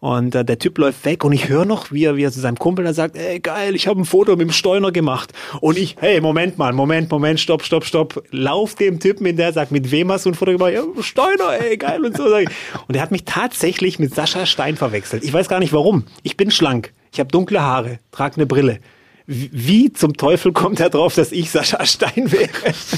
[0.00, 2.40] Und äh, der Typ läuft weg und ich höre noch, wie er, wie er zu
[2.40, 5.32] seinem Kumpel da sagt, ey geil, ich habe ein Foto mit dem Steuner gemacht.
[5.60, 8.22] Und ich, hey, Moment mal, Moment, Moment, stopp, stopp, stopp.
[8.30, 10.72] Lauf dem Typen in der sagt, mit wem hast du ein Foto gemacht?
[10.72, 12.24] Ja, Steuner, ey, geil und so.
[12.24, 15.24] Und er hat mich tatsächlich mit Sascha Stein verwechselt.
[15.24, 16.04] Ich weiß gar nicht warum.
[16.22, 18.80] Ich bin schlank, ich habe dunkle Haare, trage eine Brille
[19.26, 22.50] wie zum Teufel kommt er drauf, dass ich Sascha Stein wäre?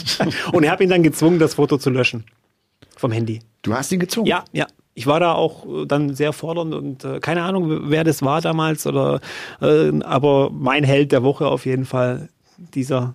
[0.53, 2.25] und er hat ihn dann gezwungen, das Foto zu löschen
[2.97, 3.41] vom Handy.
[3.63, 4.27] Du hast ihn gezwungen?
[4.27, 4.67] Ja, ja.
[4.95, 8.41] Ich war da auch äh, dann sehr fordernd und äh, keine Ahnung, wer das war
[8.41, 9.21] damals oder
[9.61, 12.29] äh, aber mein Held der Woche auf jeden Fall
[12.75, 13.15] dieser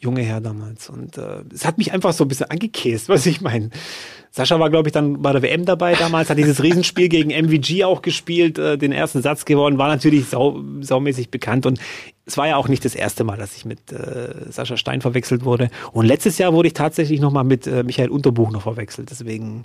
[0.00, 0.88] junge Herr damals.
[0.88, 3.70] Und äh, es hat mich einfach so ein bisschen angekäst, was ich meine.
[4.30, 7.84] Sascha war, glaube ich, dann bei der WM dabei damals, hat dieses Riesenspiel gegen MVG
[7.84, 11.80] auch gespielt, äh, den ersten Satz gewonnen, war natürlich sau, saumäßig bekannt und
[12.28, 15.44] es war ja auch nicht das erste Mal, dass ich mit äh, Sascha Stein verwechselt
[15.44, 15.70] wurde.
[15.92, 19.10] Und letztes Jahr wurde ich tatsächlich nochmal mit äh, Michael Unterbuch noch verwechselt.
[19.10, 19.64] Deswegen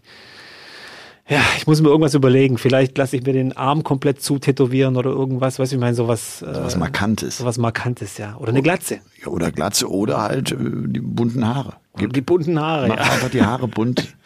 [1.28, 2.57] ja, ich muss mir irgendwas überlegen.
[2.57, 6.41] Vielleicht lasse ich mir den Arm komplett zu tätowieren oder irgendwas, weiß ich meine, sowas.
[6.41, 7.38] Äh, sowas Markantes.
[7.38, 8.36] Sowas Markantes, ja.
[8.38, 8.99] Oder eine Glatze.
[9.22, 11.76] Ja, oder Glatze oder halt äh, die bunten Haare.
[11.97, 12.88] Gib, die bunten Haare.
[12.88, 13.03] Mach ja.
[13.03, 14.16] einfach die Haare bunt.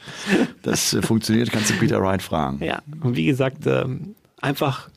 [0.64, 2.64] Das äh, funktioniert, kannst du Peter Wright fragen.
[2.64, 4.90] Ja, und wie gesagt, ähm, einfach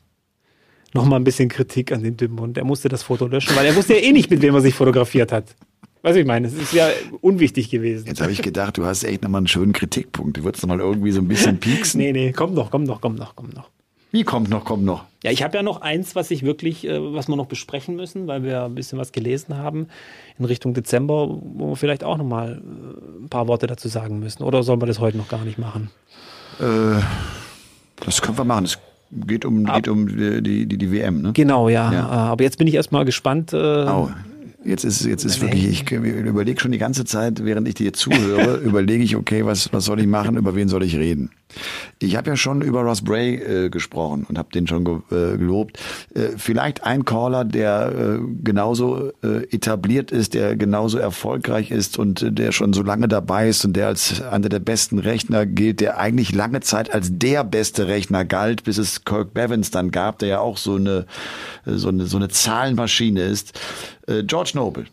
[0.93, 3.75] nochmal ein bisschen Kritik an den Typen und er musste das Foto löschen, weil er
[3.75, 5.55] wusste ja eh nicht, mit wem er sich fotografiert hat.
[6.03, 6.89] Was ich meine, es ist ja
[7.21, 8.07] unwichtig gewesen.
[8.07, 10.37] Jetzt habe ich gedacht, du hast echt nochmal einen schönen Kritikpunkt.
[10.37, 11.99] Du würdest nochmal irgendwie so ein bisschen pieksen.
[11.99, 13.69] nee, nee, komm noch, komm noch, komm noch, komm noch.
[14.11, 15.05] Wie kommt noch, kommt noch?
[15.23, 18.27] Ja, ich habe ja noch eins, was ich wirklich, äh, was wir noch besprechen müssen,
[18.27, 19.87] weil wir ein bisschen was gelesen haben
[20.37, 24.43] in Richtung Dezember, wo wir vielleicht auch nochmal äh, ein paar Worte dazu sagen müssen.
[24.43, 25.91] Oder sollen wir das heute noch gar nicht machen?
[26.59, 27.01] Äh,
[28.03, 28.65] das können wir machen.
[28.65, 28.79] Es
[29.11, 31.33] geht um, geht um die, die, die, WM, ne?
[31.33, 31.91] Genau, ja.
[31.91, 32.05] ja.
[32.07, 33.53] Äh, aber jetzt bin ich erstmal gespannt.
[33.53, 34.09] Äh, oh.
[34.63, 38.57] Jetzt ist, jetzt ist wirklich, ich überlege schon die ganze Zeit, während ich dir zuhöre,
[38.63, 41.31] überlege ich, okay, was, was soll ich machen, über wen soll ich reden?
[41.99, 45.37] Ich habe ja schon über Ross Bray äh, gesprochen und habe den schon ge äh,
[45.37, 45.79] gelobt.
[46.13, 52.21] Äh, vielleicht ein Caller, der äh, genauso äh, etabliert ist, der genauso erfolgreich ist und
[52.21, 55.79] äh, der schon so lange dabei ist und der als einer der besten Rechner gilt,
[55.79, 60.19] der eigentlich lange Zeit als der beste Rechner galt, bis es Kirk Bevins dann gab,
[60.19, 61.05] der ja auch so eine
[61.65, 63.59] so eine so eine Zahlenmaschine ist.
[64.07, 64.85] George Noble.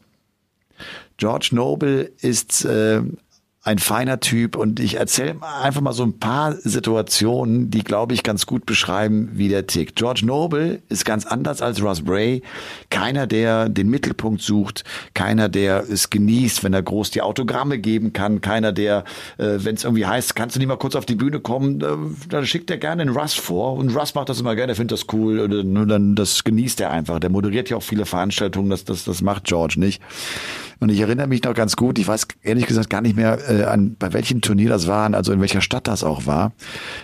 [1.19, 3.03] George Noble ist äh,
[3.63, 8.23] ein feiner Typ und ich erzähle einfach mal so ein paar Situationen, die, glaube ich,
[8.23, 9.97] ganz gut beschreiben, wie der tickt.
[9.97, 12.43] George Noble ist ganz anders als Ross Bray.
[12.89, 18.13] Keiner, der den Mittelpunkt sucht, keiner, der es genießt, wenn er groß die Autogramme geben
[18.13, 19.05] kann, keiner, der,
[19.39, 22.29] äh, wenn es irgendwie heißt, kannst du nicht mal kurz auf die Bühne kommen, äh,
[22.29, 25.07] dann schickt er gerne einen Russ vor und Russ macht das immer gerne, findet das
[25.13, 27.19] cool und dann das genießt er einfach.
[27.19, 30.01] Der moderiert ja auch viele Veranstaltungen, das, das, das macht George nicht.
[30.81, 33.65] Und ich erinnere mich noch ganz gut, ich weiß ehrlich gesagt gar nicht mehr, äh,
[33.65, 36.53] an bei welchem Turnier das war, also in welcher Stadt das auch war.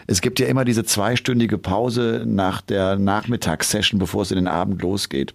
[0.06, 4.80] Es gibt ja immer diese zweistündige Pause nach der Nachmittagssession, bevor es in den Abend
[4.82, 5.34] losgeht.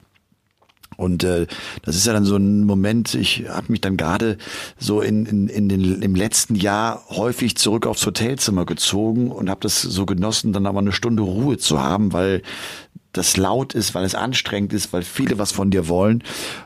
[0.99, 1.47] Und äh,
[1.83, 4.37] das ist ja dann so ein Moment, ich habe mich dann gerade
[4.77, 9.61] so in, in, in den, im letzten Jahr häufig zurück aufs Hotelzimmer gezogen und habe
[9.61, 12.41] das so genossen, dann aber eine Stunde Ruhe zu haben, weil
[13.13, 16.23] das laut ist, weil es anstrengend ist, weil viele was von dir wollen.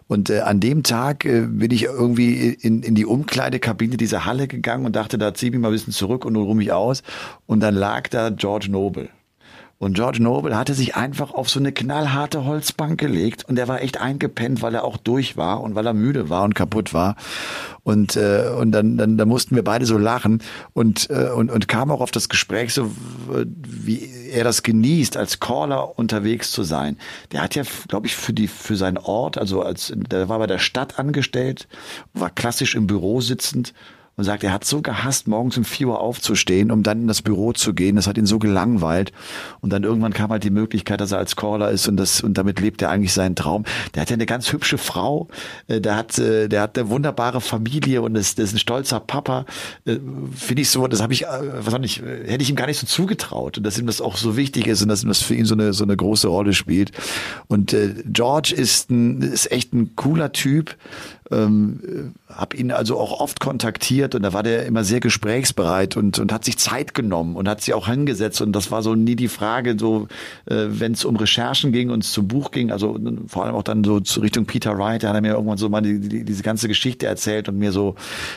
[0.08, 4.48] Und äh, an dem Tag äh, bin ich irgendwie in, in die Umkleidekabine dieser Halle
[4.48, 7.04] gegangen und dachte, da zieh ich mich mal ein bisschen zurück und ruhe mich aus.
[7.46, 9.10] Und dann lag da George Noble.
[9.84, 13.82] Und George Noble hatte sich einfach auf so eine knallharte Holzbank gelegt und er war
[13.82, 17.18] echt eingepennt, weil er auch durch war und weil er müde war und kaputt war.
[17.84, 21.68] Und, äh, und dann, dann, dann mussten wir beide so lachen und, äh, und, und
[21.68, 22.92] kam auch auf das Gespräch so,
[23.28, 26.98] wie er das genießt, als Caller unterwegs zu sein.
[27.34, 30.48] Der hat ja, glaube ich, für die, für seinen Ort, also als, der war bei
[30.48, 31.68] der Stadt angestellt,
[32.14, 33.74] war klassisch im Büro sitzend
[34.16, 37.22] und sagt, er hat so gehasst, morgens um vier Uhr aufzustehen, um dann in das
[37.22, 37.96] Büro zu gehen.
[37.96, 39.12] Das hat ihn so gelangweilt.
[39.60, 42.38] Und dann irgendwann kam halt die Möglichkeit, dass er als Caller ist und das und
[42.38, 43.64] damit lebt er eigentlich seinen Traum.
[43.96, 45.30] Der hat ja eine ganz hübsche Frau,
[45.68, 49.46] äh, der hat, äh, der hat eine wunderbare Familie und ist, ist ein stolzer Papa.
[49.86, 49.98] Äh,
[50.36, 53.58] finde ich so, das habe ich, was nicht, hätte ich ihm gar nicht so zugetraut.
[53.58, 55.56] Und dass ihm das auch so wichtig ist und dass ihm das für ihn so
[55.56, 56.92] eine so eine große Rolle spielt.
[57.48, 60.76] Und äh, George ist ein ist echt ein cooler Typ
[61.32, 66.20] ähm, habe ihn also auch oft kontaktiert und da war der immer sehr gesprächsbereit und,
[66.20, 69.16] und hat sich Zeit genommen und hat sie auch hingesetzt und das war so nie
[69.16, 70.08] die Frage, so
[70.46, 72.98] äh, wenn es um Recherchen ging und zum Buch ging, also
[73.28, 75.82] vor allem auch dann so Richtung Peter Wright, da hat er mir irgendwann so mal
[75.82, 77.96] die, die, diese ganze Geschichte erzählt und mir so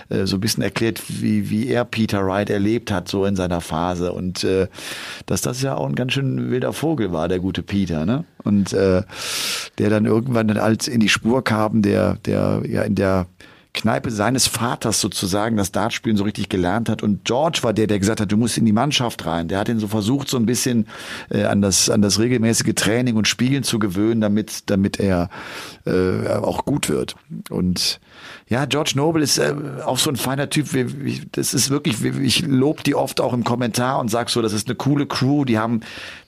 [0.09, 3.61] äh, so ein bisschen erklärt, wie, wie er Peter Wright erlebt hat, so in seiner
[3.61, 4.69] Phase und äh,
[5.27, 8.25] dass das ja auch ein ganz schön wilder Vogel war, der gute Peter, ne?
[8.45, 9.03] Und äh,
[9.79, 13.27] der dann irgendwann als in die Spur kam, der, der ja in der
[13.77, 17.03] Kneipe seines Vaters sozusagen das Dartspielen so richtig gelernt hat.
[17.03, 19.49] Und George war der, der gesagt hat, du musst in die Mannschaft rein.
[19.49, 20.87] Der hat ihn so versucht, so ein bisschen
[21.31, 25.29] äh, an, das, an das regelmäßige Training und Spielen zu gewöhnen, damit, damit er
[25.85, 27.17] äh, auch gut wird.
[27.51, 28.01] Und
[28.49, 29.55] ja, George Noble ist äh,
[29.85, 30.69] auch so ein feiner Typ.
[31.33, 34.69] Das ist wirklich, ich lobe die oft auch im Kommentar und sag so, das ist
[34.69, 35.45] eine coole Crew.
[35.45, 35.81] Die haben,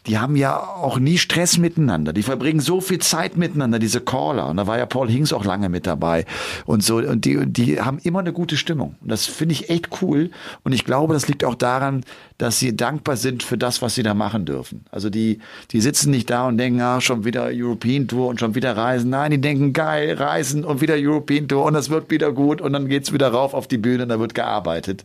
[0.07, 2.13] die haben ja auch nie Stress miteinander.
[2.13, 4.49] Die verbringen so viel Zeit miteinander, diese Caller.
[4.49, 6.25] Und da war ja Paul Hinks auch lange mit dabei
[6.67, 6.97] und so.
[6.97, 8.97] Und die, die haben immer eine gute Stimmung.
[9.01, 10.31] Und das finde ich echt cool.
[10.65, 12.05] Und ich glaube, das liegt auch daran,
[12.39, 14.85] dass sie dankbar sind für das, was sie da machen dürfen.
[14.93, 15.41] Also die,
[15.73, 19.11] die sitzen nicht da und denken, ah, schon wieder European Tour und schon wieder reisen.
[19.11, 22.73] Nein, die denken, geil, reisen und wieder European Tour und das wird wieder gut und
[22.73, 25.05] dann geht's wieder rauf auf die Bühne und da wird gearbeitet.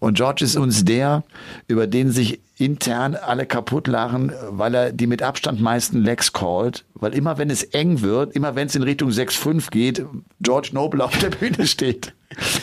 [0.00, 1.24] Und George ist uns der,
[1.68, 6.84] über den sich intern alle kaputt lachen, weil er die mit Abstand meisten Legs callt,
[6.94, 10.04] weil immer wenn es eng wird, immer wenn es in Richtung 6-5 geht,
[10.40, 12.14] George Noble auf der Bühne steht.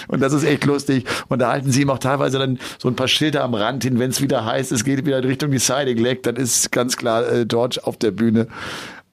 [0.08, 1.06] Und das ist echt lustig.
[1.28, 4.00] Und da halten sie ihm auch teilweise dann so ein paar Schilder am Rand hin,
[4.00, 7.30] wenn es wieder heißt, es geht wieder in Richtung Deciding Leg, dann ist ganz klar
[7.32, 8.48] äh, George auf der Bühne.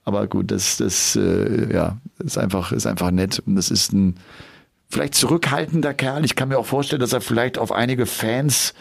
[0.05, 3.43] Aber gut, das, das äh, ja, ist einfach, ist einfach nett.
[3.45, 4.17] Und das ist ein
[4.89, 6.25] vielleicht zurückhaltender Kerl.
[6.25, 8.73] Ich kann mir auch vorstellen, dass er vielleicht auf einige Fans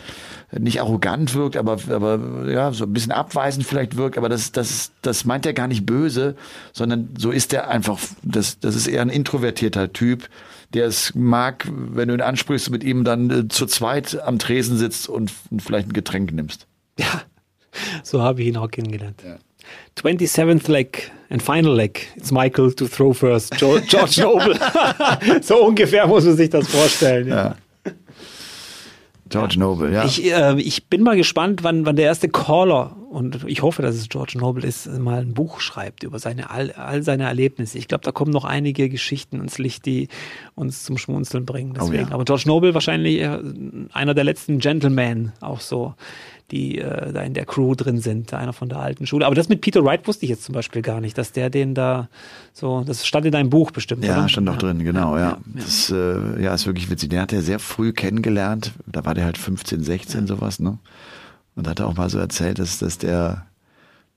[0.60, 4.92] nicht arrogant wirkt, aber, aber ja, so ein bisschen abweisend vielleicht wirkt, aber das, das,
[5.02, 6.36] das meint er gar nicht böse,
[6.74, 10.30] sondern so ist er einfach, das, das ist eher ein introvertierter Typ,
[10.74, 14.78] der es mag, wenn du ihn ansprichst, mit ihm dann äh, zu zweit am Tresen
[14.78, 16.68] sitzt und, und vielleicht ein Getränk nimmst.
[17.00, 17.22] Ja,
[18.04, 19.22] so habe ich ihn auch kennengelernt.
[19.26, 19.38] Ja.
[19.98, 22.08] 27th leg and final leg.
[22.16, 23.58] It's Michael to throw first.
[23.58, 24.58] George, George Noble.
[25.42, 27.28] so ungefähr muss man sich das vorstellen.
[27.28, 27.36] Ja.
[27.36, 27.56] ja.
[29.40, 30.06] George Noble, ja.
[30.06, 33.96] Ich, äh, ich bin mal gespannt, wann, wann der erste Caller, und ich hoffe, dass
[33.96, 37.78] es George Noble ist, mal ein Buch schreibt über seine, all, all seine Erlebnisse.
[37.78, 40.10] Ich glaube, da kommen noch einige Geschichten ins Licht, die
[40.54, 41.74] uns zum Schmunzeln bringen.
[41.76, 42.06] Deswegen.
[42.06, 42.14] Oh ja.
[42.14, 43.40] Aber George Noble wahrscheinlich äh,
[43.94, 45.94] einer der letzten Gentlemen, auch so
[46.52, 49.26] die äh, da in der Crew drin sind, einer von der alten Schule.
[49.26, 51.74] Aber das mit Peter Wright wusste ich jetzt zum Beispiel gar nicht, dass der den
[51.74, 52.08] da
[52.54, 54.06] so, das stand in deinem Buch bestimmt.
[54.06, 54.30] Ja, oder?
[54.30, 54.60] stand auch ja.
[54.60, 55.22] drin, genau, ja.
[55.22, 55.38] ja.
[55.56, 57.10] Das äh, ja, ist wirklich witzig.
[57.10, 60.78] Der hat ja sehr früh kennengelernt, da war der halt 15, 16, sowas, ne?
[61.56, 63.46] Und hat auch mal so erzählt, dass, dass der,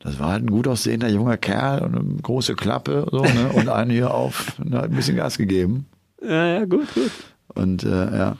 [0.01, 3.51] das war halt ein gut aussehender junger Kerl und eine große Klappe so, ne?
[3.55, 5.87] und einen hier auf, ne, ein bisschen Gas gegeben.
[6.21, 7.11] Ja, ja, gut, gut.
[7.55, 8.37] Und äh, ja.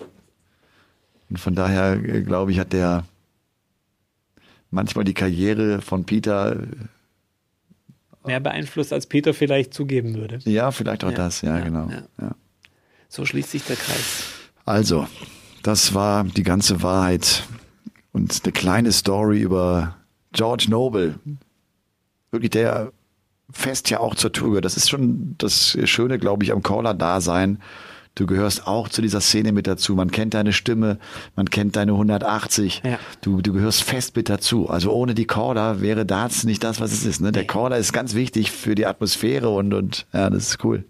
[1.31, 3.05] Und von daher, äh, glaube ich, hat der
[4.71, 6.67] manchmal die Karriere von Peter äh,
[8.27, 10.39] mehr beeinflusst, als Peter vielleicht zugeben würde.
[10.45, 11.89] Ja, vielleicht auch ja, das, ja, ja genau.
[12.21, 12.35] Ja.
[13.09, 14.25] So schließt sich der Kreis.
[14.65, 15.07] Also,
[15.63, 17.45] das war die ganze Wahrheit
[18.13, 19.97] und eine kleine Story über
[20.33, 21.15] George Noble.
[22.31, 22.93] Wirklich, der
[23.51, 24.61] fest ja auch zur Tour.
[24.61, 27.63] Das ist schon das Schöne, glaube ich, am Caller-Dasein.
[28.19, 29.95] Du gehörst auch zu dieser Szene mit dazu.
[29.95, 30.99] Man kennt deine Stimme,
[31.37, 32.83] man kennt deine 180.
[32.85, 32.99] Ja.
[33.21, 34.69] Du, du gehörst fest mit dazu.
[34.69, 37.21] Also ohne die Caller wäre Darts nicht das, was es ist.
[37.21, 37.31] Ne?
[37.31, 40.83] Der Caller ist ganz wichtig für die Atmosphäre und, und ja, das ist cool.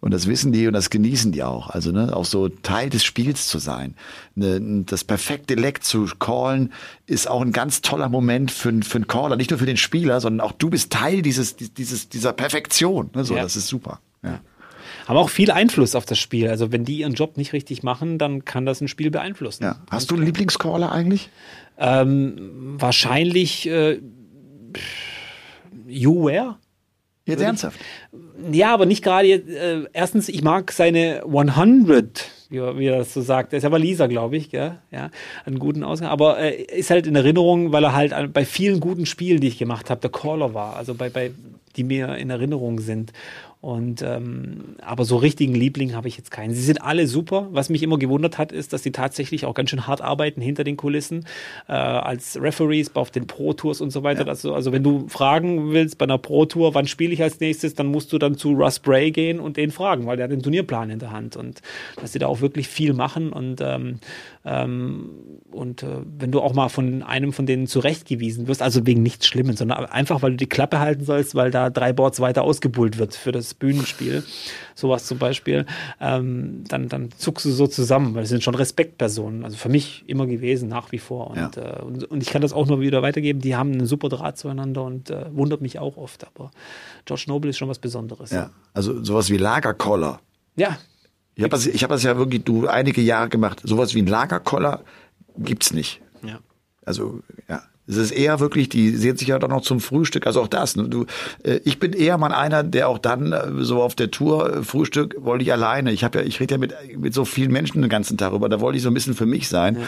[0.00, 1.68] Und das wissen die und das genießen die auch.
[1.68, 3.94] Also ne, auch so Teil des Spiels zu sein.
[4.34, 6.72] Ne, das perfekte Leck zu callen
[7.04, 9.36] ist auch ein ganz toller Moment für, für einen Caller.
[9.36, 13.10] Nicht nur für den Spieler, sondern auch du bist Teil dieses, dieses, dieser Perfektion.
[13.14, 13.42] Ne, so, ja.
[13.42, 14.00] Das ist super.
[14.22, 14.40] Ja
[15.10, 16.48] haben auch viel Einfluss auf das Spiel.
[16.48, 19.64] Also wenn die ihren Job nicht richtig machen, dann kann das ein Spiel beeinflussen.
[19.64, 19.80] Ja.
[19.90, 21.30] Hast du einen Lieblingscaller eigentlich?
[21.78, 23.98] Ähm, wahrscheinlich äh,
[25.88, 26.56] You Where.
[27.26, 27.78] Jetzt ernsthaft?
[28.52, 29.28] Ja, aber nicht gerade.
[29.28, 33.52] Äh, erstens, ich mag seine 100, wie, wie er das so sagt.
[33.52, 34.78] Er ist aber Lisa, glaube ich, gell?
[34.92, 35.10] ja,
[35.44, 36.08] einen guten Ausgang.
[36.08, 39.58] Aber äh, ist halt in Erinnerung, weil er halt bei vielen guten Spielen, die ich
[39.58, 40.76] gemacht habe, der Caller war.
[40.76, 41.32] Also bei, bei
[41.76, 43.12] die mir in Erinnerung sind.
[43.60, 46.54] Und ähm, aber so richtigen Liebling habe ich jetzt keinen.
[46.54, 47.48] Sie sind alle super.
[47.50, 50.64] Was mich immer gewundert hat, ist, dass sie tatsächlich auch ganz schön hart arbeiten hinter
[50.64, 51.26] den Kulissen
[51.68, 54.22] äh, als Referees auf den Pro Tours und so weiter.
[54.22, 54.28] Ja.
[54.28, 57.74] Also, also wenn du fragen willst bei einer Pro Tour, wann spiele ich als nächstes,
[57.74, 60.42] dann musst du dann zu Russ Bray gehen und den fragen, weil der hat den
[60.42, 61.60] Turnierplan in der Hand und
[62.00, 63.98] dass sie da auch wirklich viel machen und ähm,
[64.44, 65.10] ähm,
[65.50, 69.26] und äh, wenn du auch mal von einem von denen zurechtgewiesen wirst, also wegen nichts
[69.26, 72.96] Schlimmes, sondern einfach, weil du die Klappe halten sollst, weil da drei Boards weiter ausgebullt
[72.96, 74.22] wird für das Bühnenspiel,
[74.74, 75.66] sowas zum Beispiel,
[76.00, 80.04] ähm, dann, dann zuckst du so zusammen, weil es sind schon Respektpersonen, also für mich
[80.06, 81.30] immer gewesen, nach wie vor.
[81.30, 81.78] Und, ja.
[81.78, 84.38] äh, und, und, ich kann das auch nur wieder weitergeben, die haben einen super Draht
[84.38, 86.50] zueinander und äh, wundert mich auch oft, aber
[87.04, 88.30] George Noble ist schon was Besonderes.
[88.30, 90.20] Ja, also sowas wie Lagerkoller.
[90.56, 90.78] Ja,
[91.40, 93.62] ich habe das, ich hab das ja wirklich du einige Jahre gemacht.
[93.64, 94.84] Sowas wie ein Lagerkoller
[95.38, 96.02] gibt's nicht.
[96.22, 96.38] Ja.
[96.84, 100.42] Also ja, es ist eher wirklich, die sehen sich ja dann noch zum Frühstück, also
[100.42, 100.76] auch das.
[100.76, 100.86] Ne?
[100.90, 101.06] Du,
[101.42, 104.62] äh, ich bin eher mal einer, der auch dann äh, so auf der Tour äh,
[104.62, 105.92] Frühstück wollte ich alleine.
[105.92, 108.50] Ich habe ja, ich rede ja mit mit so vielen Menschen den ganzen Tag über.
[108.50, 109.78] Da wollte ich so ein bisschen für mich sein.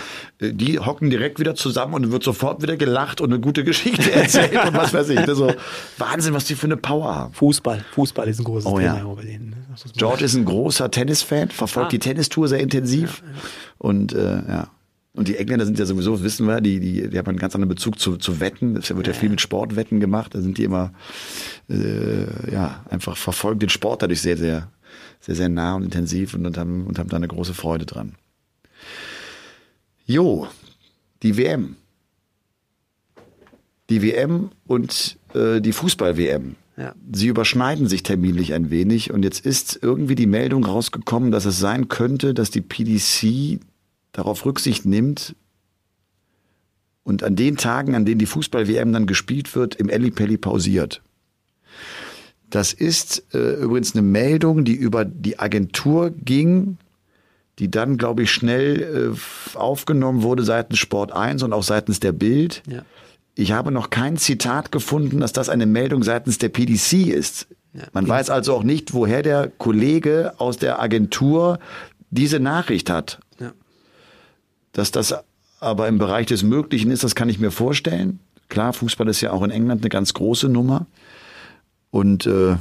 [0.41, 0.49] Ja.
[0.49, 4.11] Äh, die hocken direkt wieder zusammen und wird sofort wieder gelacht und eine gute Geschichte
[4.15, 5.19] erzählt und was weiß ich.
[5.19, 5.53] Also
[5.99, 7.35] Wahnsinn, was die für eine Power haben.
[7.35, 9.05] Fußball, Fußball ist ein großes oh, Thema ja.
[9.05, 9.51] bei denen.
[9.51, 9.57] Ne?
[9.97, 11.91] George ist ein großer Tennisfan, verfolgt ah.
[11.91, 13.43] die Tennistour sehr intensiv ja,
[13.79, 14.71] und äh, ja.
[15.15, 17.69] Und die Engländer sind ja sowieso, wissen wir, die, die, die haben einen ganz anderen
[17.69, 18.77] Bezug zu, zu Wetten.
[18.77, 20.35] Es wird ja, ja viel mit Sportwetten gemacht.
[20.35, 20.95] Da sind die immer,
[21.69, 24.71] äh, ja, einfach verfolgen den Sport dadurch sehr, sehr,
[25.21, 28.15] sehr, sehr nah und intensiv und, und, haben, und haben da eine große Freude dran.
[30.07, 30.49] Jo,
[31.23, 31.77] die WM.
[33.91, 36.57] die WM und äh, die Fußball-WM.
[36.77, 36.95] Ja.
[37.13, 41.59] Sie überschneiden sich terminlich ein wenig und jetzt ist irgendwie die Meldung rausgekommen, dass es
[41.59, 43.61] sein könnte, dass die PDC
[44.13, 45.35] darauf Rücksicht nimmt
[47.05, 51.03] und an den Tagen, an denen die Fußball-WM dann gespielt wird, im Ellipelli pausiert.
[52.49, 56.77] Das ist äh, übrigens eine Meldung, die über die Agentur ging,
[57.59, 62.13] die dann, glaube ich, schnell äh, aufgenommen wurde seitens Sport 1 und auch seitens der
[62.13, 62.63] Bild.
[62.69, 62.83] Ja.
[63.35, 67.47] Ich habe noch kein Zitat gefunden, dass das eine Meldung seitens der PDC ist.
[67.73, 67.85] Ja.
[67.93, 71.59] Man weiß also auch nicht, woher der Kollege aus der Agentur
[72.11, 73.21] diese Nachricht hat.
[73.41, 73.53] Ja.
[74.73, 75.15] Dass das
[75.61, 78.21] aber im Bereich des Möglichen ist, das kann ich mir vorstellen.
[78.49, 80.87] Klar, Fußball ist ja auch in England eine ganz große Nummer.
[81.91, 82.57] Und äh,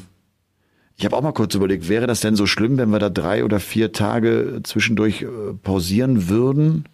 [0.96, 3.44] ich habe auch mal kurz überlegt, wäre das denn so schlimm, wenn wir da drei
[3.44, 5.28] oder vier Tage zwischendurch äh,
[5.64, 6.86] pausieren würden?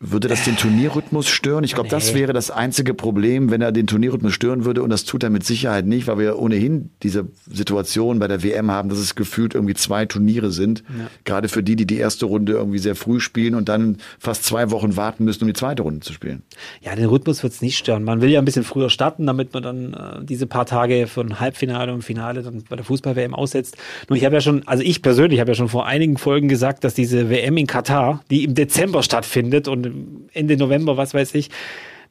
[0.00, 1.62] Würde das den Turnierrhythmus stören?
[1.62, 4.82] Ich glaube, das wäre das einzige Problem, wenn er den Turnierrhythmus stören würde.
[4.82, 8.72] Und das tut er mit Sicherheit nicht, weil wir ohnehin diese Situation bei der WM
[8.72, 10.82] haben, dass es gefühlt irgendwie zwei Turniere sind.
[11.24, 14.72] Gerade für die, die die erste Runde irgendwie sehr früh spielen und dann fast zwei
[14.72, 16.42] Wochen warten müssen, um die zweite Runde zu spielen.
[16.82, 18.02] Ja, den Rhythmus wird's nicht stören.
[18.02, 21.40] Man will ja ein bisschen früher starten, damit man dann äh, diese paar Tage ein
[21.40, 23.76] Halbfinale und Finale dann bei der Fußball-WM aussetzt.
[24.08, 26.82] Nur ich habe ja schon, also ich persönlich habe ja schon vor einigen Folgen gesagt,
[26.82, 29.83] dass diese WM in Katar, die im Dezember stattfindet und
[30.32, 31.50] Ende November, was weiß ich,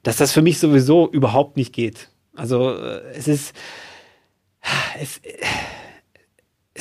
[0.03, 2.09] dass das für mich sowieso überhaupt nicht geht.
[2.35, 3.55] Also äh, es ist,
[4.99, 5.21] es,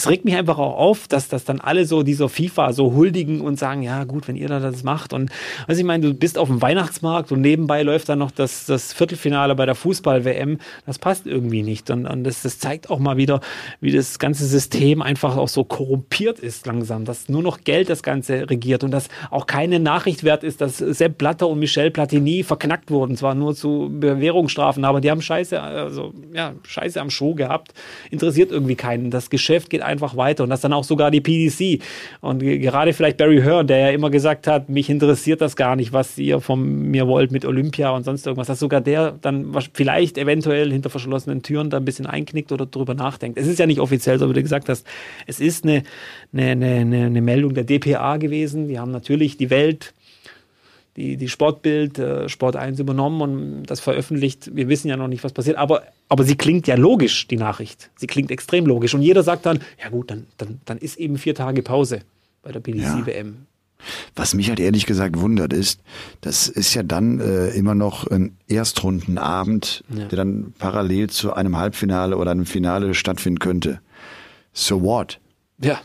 [0.03, 3.41] es regt mich einfach auch auf, dass das dann alle so dieser FIFA so huldigen
[3.41, 5.13] und sagen, ja gut, wenn ihr da das macht.
[5.13, 5.31] Und
[5.69, 8.93] was ich meine, du bist auf dem Weihnachtsmarkt und nebenbei läuft dann noch das, das
[8.93, 11.89] Viertelfinale bei der Fußball-WM, das passt irgendwie nicht.
[11.89, 13.41] Und, und das, das zeigt auch mal wieder,
[13.81, 18.03] wie das ganze System einfach auch so korrumpiert ist langsam, dass nur noch Geld das
[18.03, 22.43] Ganze regiert und dass auch keine Nachricht wert ist, dass Sepp Blatter und Michel Platini
[22.43, 27.37] verknackt wurden, zwar nur zu Bewährungsstrafen, aber die haben Scheiße, also ja, Scheiße am Schuh
[27.37, 27.73] gehabt,
[28.11, 30.45] interessiert irgendwie keinen, das Geschäft geht einfach weiter.
[30.45, 31.83] Und das dann auch sogar die PDC
[32.21, 35.77] und ge- gerade vielleicht Barry Hearn, der ja immer gesagt hat, mich interessiert das gar
[35.77, 39.53] nicht, was ihr von mir wollt mit Olympia und sonst irgendwas, dass sogar der dann
[39.75, 43.39] vielleicht eventuell hinter verschlossenen Türen da ein bisschen einknickt oder drüber nachdenkt.
[43.39, 44.87] Es ist ja nicht offiziell, so wie du gesagt hast,
[45.27, 45.83] es ist eine,
[46.33, 49.93] eine, eine, eine eine Meldung der DPA gewesen, die haben natürlich die Welt
[50.97, 54.51] die, die Sportbild, äh, Sport 1 übernommen und das veröffentlicht.
[54.55, 57.91] Wir wissen ja noch nicht, was passiert, aber, aber sie klingt ja logisch, die Nachricht.
[57.97, 58.95] Sie klingt extrem logisch.
[58.95, 62.01] Und jeder sagt dann, ja gut, dann, dann, dann ist eben vier Tage Pause
[62.43, 63.47] bei der PDC-WM.
[64.15, 65.81] Was mich halt ehrlich gesagt wundert ist,
[66.21, 70.05] das ist ja dann äh, immer noch ein Erstrundenabend, Ja.
[70.07, 73.81] der dann parallel zu einem Halbfinale oder einem Finale stattfinden könnte.
[74.53, 75.19] So what?
[75.61, 75.81] Ja.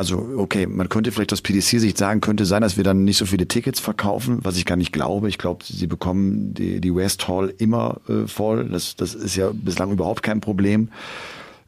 [0.00, 3.26] Also okay, man könnte vielleicht aus PDC-Sicht sagen, könnte sein, dass wir dann nicht so
[3.26, 5.28] viele Tickets verkaufen, was ich gar nicht glaube.
[5.28, 8.70] Ich glaube, sie bekommen die, die West Hall immer äh, voll.
[8.70, 10.88] Das, das ist ja bislang überhaupt kein Problem.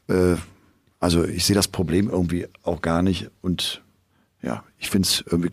[0.09, 0.37] Äh,
[0.99, 3.29] also ich sehe das Problem irgendwie auch gar nicht.
[3.43, 3.83] Und
[4.41, 5.51] ja, ich finde es irgendwie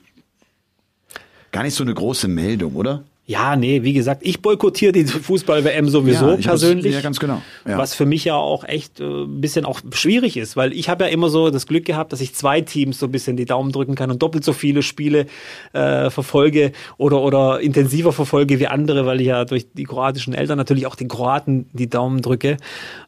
[1.51, 3.03] gar nicht so eine große Meldung, oder?
[3.29, 6.95] Ja, nee, wie gesagt, ich boykottiere die Fußball-WM sowieso Ja, persönlich.
[6.95, 7.77] ja, ganz genau, ja.
[7.77, 11.03] Was für mich ja auch echt äh, ein bisschen auch schwierig ist, weil ich habe
[11.03, 13.71] ja immer so das Glück gehabt, dass ich zwei Teams so ein bisschen die Daumen
[13.71, 15.27] drücken kann und doppelt so viele Spiele
[15.73, 20.57] äh, verfolge oder, oder intensiver verfolge wie andere, weil ich ja durch die kroatischen Eltern
[20.57, 22.57] natürlich auch den Kroaten die Daumen drücke.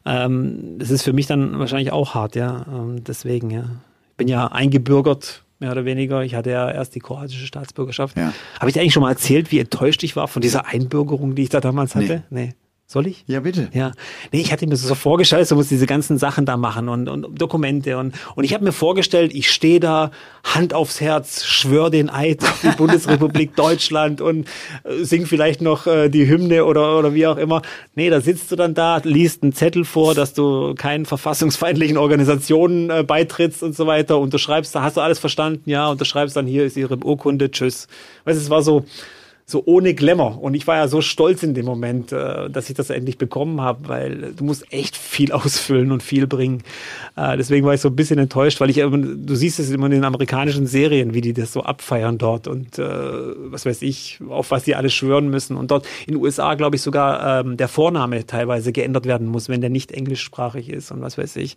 [0.06, 2.64] Ähm, das ist für mich dann wahrscheinlich auch hart, ja.
[2.72, 3.64] Ähm, deswegen, ja.
[4.12, 6.22] Ich bin ja eingebürgert, mehr oder weniger.
[6.22, 8.16] Ich hatte ja erst die kroatische Staatsbürgerschaft.
[8.16, 8.34] Ja.
[8.58, 11.44] Habe ich dir eigentlich schon mal erzählt, wie enttäuscht ich war von dieser Einbürgerung, die
[11.44, 12.24] ich da damals hatte?
[12.28, 12.54] Nee.
[12.92, 13.24] Soll ich?
[13.26, 13.70] Ja, bitte.
[13.72, 13.92] Ja,
[14.32, 17.40] nee, ich hatte mir so vorgestellt, so muss diese ganzen Sachen da machen und, und
[17.40, 20.10] Dokumente und, und ich habe mir vorgestellt, ich stehe da,
[20.44, 24.46] Hand aufs Herz, schwör den Eid auf die Bundesrepublik Deutschland und
[24.84, 27.62] äh, sing vielleicht noch äh, die Hymne oder, oder wie auch immer.
[27.94, 32.90] Nee, da sitzt du dann da, liest einen Zettel vor, dass du keinen verfassungsfeindlichen Organisationen
[32.90, 36.66] äh, beitrittst und so weiter, unterschreibst, da hast du alles verstanden, ja, unterschreibst dann, hier
[36.66, 37.88] ist ihre Urkunde, tschüss.
[38.26, 38.84] Weißt du, es war so,
[39.44, 40.42] so ohne Glamour.
[40.42, 43.60] Und ich war ja so stolz in dem Moment, äh, dass ich das endlich bekommen
[43.60, 46.62] habe, weil du musst echt viel ausfüllen und viel bringen.
[47.16, 49.92] Äh, deswegen war ich so ein bisschen enttäuscht, weil ich, du siehst es immer in
[49.92, 54.50] den amerikanischen Serien, wie die das so abfeiern dort und äh, was weiß ich, auf
[54.50, 55.56] was die alle schwören müssen.
[55.56, 59.48] Und dort in den USA, glaube ich, sogar ähm, der Vorname teilweise geändert werden muss,
[59.48, 61.56] wenn der nicht englischsprachig ist und was weiß ich.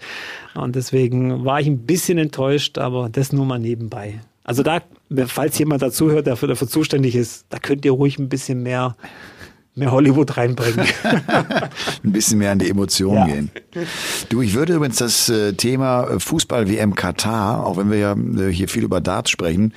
[0.56, 4.20] Und deswegen war ich ein bisschen enttäuscht, aber das nur mal nebenbei.
[4.46, 4.80] Also da,
[5.28, 8.96] falls jemand dazuhört, der für, dafür zuständig ist, da könnt ihr ruhig ein bisschen mehr,
[9.74, 10.86] mehr Hollywood reinbringen.
[12.04, 13.26] ein bisschen mehr an die Emotionen Ja.
[13.26, 13.52] gehen.
[14.30, 18.70] Du, ich würde übrigens das äh, Thema Fußball-WM Katar, auch wenn wir ja äh, hier
[18.70, 19.74] viel über Darts sprechen,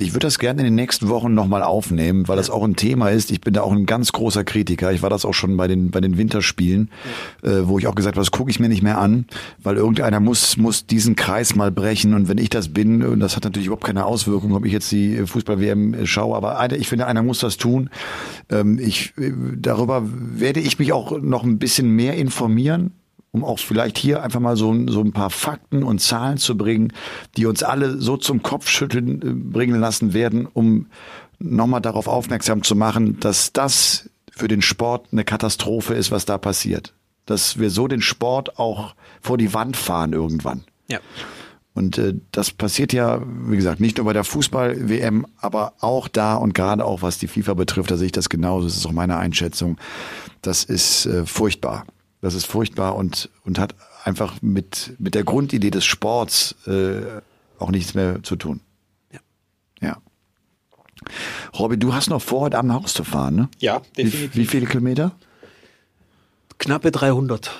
[0.00, 3.10] Ich würde das gerne in den nächsten Wochen nochmal aufnehmen, weil das auch ein Thema
[3.10, 3.30] ist.
[3.30, 4.90] Ich bin da auch ein ganz großer Kritiker.
[4.92, 6.90] Ich war das auch schon bei den, bei den Winterspielen,
[7.42, 9.26] äh, wo ich auch gesagt habe, das gucke ich mir nicht mehr an,
[9.62, 12.14] weil irgendeiner muss, muss diesen Kreis mal brechen.
[12.14, 14.90] Und wenn ich das bin, und das hat natürlich überhaupt keine Auswirkung, ob ich jetzt
[14.90, 17.90] die Fußball-WM schaue, aber einer, ich finde, einer muss das tun.
[18.48, 22.92] Ähm, ich, äh, darüber werde ich mich auch noch ein bisschen mehr informieren
[23.32, 26.92] um auch vielleicht hier einfach mal so, so ein paar Fakten und Zahlen zu bringen,
[27.36, 30.86] die uns alle so zum Kopfschütteln äh, bringen lassen werden, um
[31.38, 36.38] nochmal darauf aufmerksam zu machen, dass das für den Sport eine Katastrophe ist, was da
[36.38, 36.94] passiert.
[37.26, 40.64] Dass wir so den Sport auch vor die Wand fahren irgendwann.
[40.88, 40.98] Ja.
[41.72, 46.34] Und äh, das passiert ja, wie gesagt, nicht nur bei der Fußball-WM, aber auch da
[46.34, 48.92] und gerade auch was die FIFA betrifft, da sehe ich das genauso, das ist auch
[48.92, 49.78] meine Einschätzung.
[50.42, 51.86] Das ist äh, furchtbar.
[52.20, 57.02] Das ist furchtbar und, und hat einfach mit, mit der Grundidee des Sports äh,
[57.58, 58.60] auch nichts mehr zu tun.
[59.12, 59.20] Ja.
[59.80, 59.96] Ja.
[61.58, 63.48] Robby, du hast noch vor, heute Abend nach Hause zu fahren, ne?
[63.58, 64.34] Ja, definitiv.
[64.34, 65.12] Wie, wie viele Kilometer?
[66.58, 67.50] Knappe 300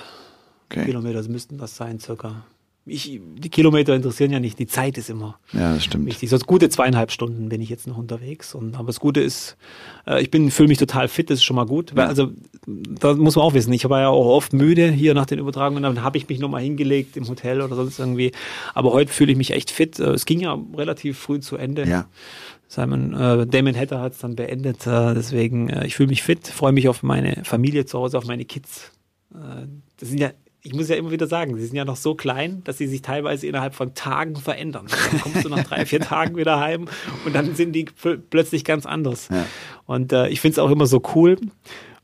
[0.71, 0.85] Okay.
[0.85, 2.45] Kilometer, das müssten das sein, circa.
[2.85, 6.07] Ich, die Kilometer interessieren ja nicht, die Zeit ist immer Ja, das stimmt.
[6.07, 6.31] wichtig.
[6.31, 8.55] So gute zweieinhalb Stunden bin ich jetzt noch unterwegs.
[8.55, 9.55] Und, aber das Gute ist,
[10.07, 11.95] äh, ich bin, fühle mich total fit, das ist schon mal gut.
[11.95, 12.31] Weil, also,
[12.65, 15.83] da muss man auch wissen, ich war ja auch oft müde hier nach den Übertragungen,
[15.83, 18.31] dann habe ich mich nochmal hingelegt im Hotel oder sonst irgendwie.
[18.73, 19.99] Aber heute fühle ich mich echt fit.
[19.99, 21.87] Äh, Es ging ja relativ früh zu Ende.
[21.87, 22.07] Ja.
[22.67, 24.87] Simon, äh, Damon Hatter hat es dann beendet.
[24.87, 28.25] Äh, deswegen, äh, ich fühle mich fit, freue mich auf meine Familie zu Hause, auf
[28.25, 28.91] meine Kids.
[29.35, 29.67] Äh,
[29.99, 30.31] das sind ja,
[30.63, 33.01] ich muss ja immer wieder sagen, sie sind ja noch so klein, dass sie sich
[33.01, 34.85] teilweise innerhalb von Tagen verändern.
[35.11, 36.87] Dann kommst du nach drei, vier Tagen wieder heim
[37.25, 39.29] und dann sind die pl plötzlich ganz anders.
[39.29, 39.45] Ja.
[39.85, 41.37] Und äh, ich finde es auch immer so cool.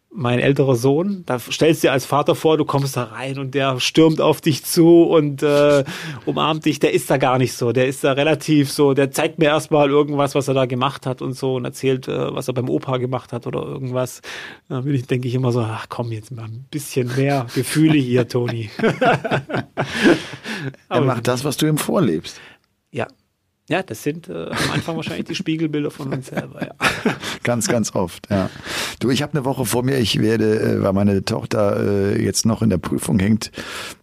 [0.10, 3.54] Mein älterer Sohn, da stellst du dir als Vater vor, du kommst da rein und
[3.54, 5.84] der stürmt auf dich zu und äh,
[6.26, 6.80] umarmt dich.
[6.80, 7.72] Der ist da gar nicht so.
[7.72, 11.22] Der ist da relativ so, der zeigt mir erstmal irgendwas, was er da gemacht hat
[11.22, 14.22] und so und erzählt, äh, was er beim Opa gemacht hat oder irgendwas.
[14.70, 17.98] Da bin ich, denke ich immer so, ach komm, jetzt mal ein bisschen mehr Gefühle
[17.98, 18.70] hier, Toni.
[20.90, 22.40] Er macht das, was du ihm vorlebst.
[22.92, 23.08] Ja.
[23.70, 26.74] Ja, das sind äh, am Anfang wahrscheinlich die Spiegelbilder von uns selber, ja.
[27.44, 28.50] Ganz, ganz oft, ja.
[29.00, 29.98] Du, ich habe eine Woche vor mir.
[30.00, 31.80] Ich werde, äh, weil meine Tochter
[32.16, 33.52] äh, jetzt noch in der Prüfung hängt,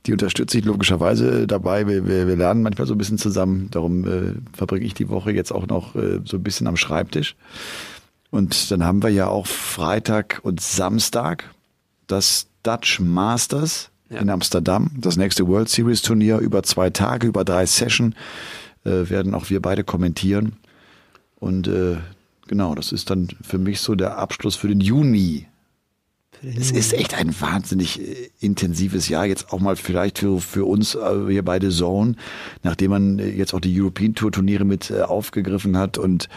[0.06, 1.86] die unterstütze ich logischerweise dabei.
[1.86, 3.68] Wir, wir, wir lernen manchmal so ein bisschen zusammen.
[3.70, 7.36] Darum äh, verbringe ich die Woche jetzt auch noch äh, so ein bisschen am Schreibtisch.
[8.30, 11.44] Und dann haben wir ja auch Freitag und Samstag
[12.06, 14.20] das Dutch Masters Ja.
[14.20, 14.90] in Amsterdam.
[14.96, 18.14] Das nächste World Series Turnier über zwei Tage, über drei Session
[18.84, 20.56] äh, werden auch wir beide kommentieren.
[21.36, 21.96] Und äh,
[22.46, 25.46] genau, das ist dann für mich so der Abschluss für den Juni.
[26.42, 30.94] Es ist echt ein wahnsinnig äh, intensives Jahr, jetzt auch mal vielleicht für, für uns
[30.94, 32.16] äh, hier beide Zone,
[32.62, 36.28] nachdem man äh, jetzt auch die European Tour Turniere mit äh, aufgegriffen hat und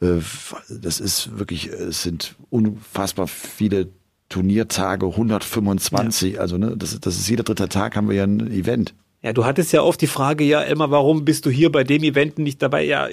[0.00, 0.20] äh,
[0.68, 3.88] das ist wirklich, äh, es sind unfassbar viele
[4.28, 8.94] Turniertage, 125, also ne, das, das ist jeder dritte Tag haben wir ja ein Event.
[9.20, 12.04] Ja, du hattest ja oft die Frage, ja, Elmar, warum bist du hier bei dem
[12.04, 12.84] Event nicht dabei?
[12.84, 13.08] Ja,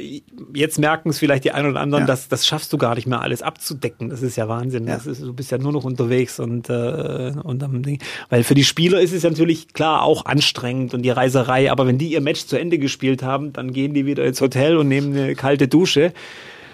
[0.53, 2.07] jetzt merken es vielleicht die einen oder anderen, Ja.
[2.07, 4.09] dass das schaffst du gar nicht mehr alles abzudecken.
[4.09, 4.85] Das ist ja Wahnsinn.
[4.85, 4.93] Ja.
[4.95, 7.99] Das ist, du bist ja nur noch unterwegs und, äh, und am Ding.
[8.29, 11.97] Weil für die Spieler ist es natürlich klar auch anstrengend und die Reiserei, aber wenn
[11.97, 15.11] die ihr Match zu Ende gespielt haben, dann gehen die wieder ins Hotel und nehmen
[15.17, 16.13] eine kalte Dusche.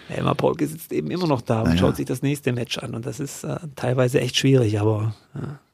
[0.10, 1.78] Elmar Polke sitzt eben immer noch da und ja.
[1.78, 5.16] schaut sich das nächste Match an und das ist äh, teilweise echt schwierig, aber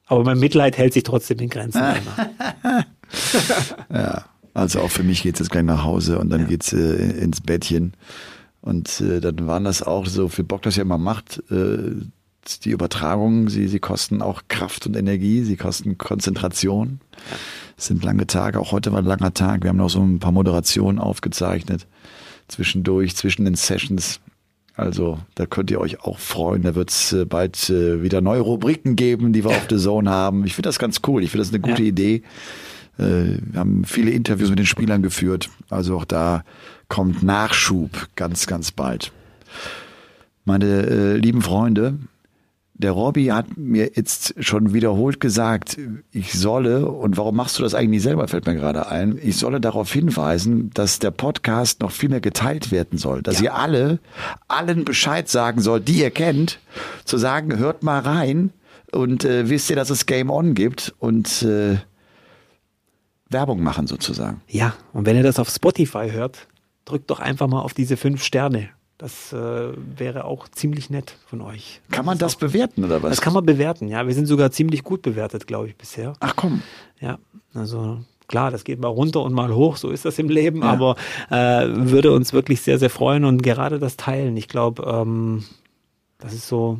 [0.05, 1.81] aber mein Mitleid hält sich trotzdem in Grenzen.
[3.93, 7.41] Ja, also auch für mich geht's jetzt gleich nach Hause und dann geht's äh, ins
[7.41, 7.93] Bettchen.
[8.61, 11.95] Und äh, dann waren das auch so, viel Bock das ja immer macht, äh,
[12.63, 17.01] die Übertragungen, sie, sie kosten auch Kraft und Energie, sie kosten Konzentration.
[17.77, 19.63] Es sind lange Tage, auch heute war ein langer Tag.
[19.63, 21.85] Wir haben noch so ein paar Moderationen aufgezeichnet,
[22.47, 24.19] zwischendurch, zwischen den Sessions.
[24.75, 26.61] Also da könnt ihr euch auch freuen.
[26.61, 30.45] Da wird's äh, bald äh, wieder neue Rubriken geben, die wir auf The Zone haben.
[30.45, 31.23] Ich finde das ganz cool.
[31.23, 31.89] Ich finde das eine gute Ja.
[31.89, 32.23] Idee.
[32.97, 35.49] Äh, wir haben viele Interviews mit den Spielern geführt.
[35.69, 36.43] Also auch da
[36.89, 39.11] kommt Nachschub ganz, ganz bald.
[40.45, 41.97] Meine äh, lieben Freunde,
[42.79, 45.77] der Robby hat mir jetzt schon wiederholt gesagt,
[46.11, 49.59] ich solle, und warum machst du das eigentlich selber, fällt mir gerade ein, ich solle
[49.59, 53.23] darauf hinweisen, dass der Podcast noch viel mehr geteilt werden soll.
[53.23, 53.99] Dass ihr alle,
[54.47, 56.59] allen Bescheid sagen sollt, die ihr kennt,
[57.03, 58.51] zu sagen, hört mal rein
[58.91, 61.77] und äh, wisst ihr, dass es Game On gibt und äh,
[63.29, 64.41] Werbung machen sozusagen.
[64.47, 66.47] Ja, und wenn ihr das auf Spotify hört,
[66.85, 68.69] drückt doch einfach mal auf diese fünf Sterne.
[68.97, 71.81] Das äh, wäre auch ziemlich nett von euch.
[71.91, 73.11] Kann man das bewerten oder was?
[73.11, 74.07] Das kann man bewerten, ja.
[74.07, 76.13] Wir sind sogar ziemlich gut bewertet, glaube ich, bisher.
[76.19, 76.63] Ach komm.
[76.99, 77.19] Ja,
[77.53, 80.69] also klar, das geht mal runter und mal hoch, so ist das im Leben, ja.
[80.69, 80.95] aber
[81.29, 85.43] äh, würde uns wirklich sehr, sehr freuen und gerade das Teilen, ich glaube, ähm,
[86.17, 86.79] das ist so,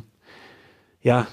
[1.00, 1.28] ja,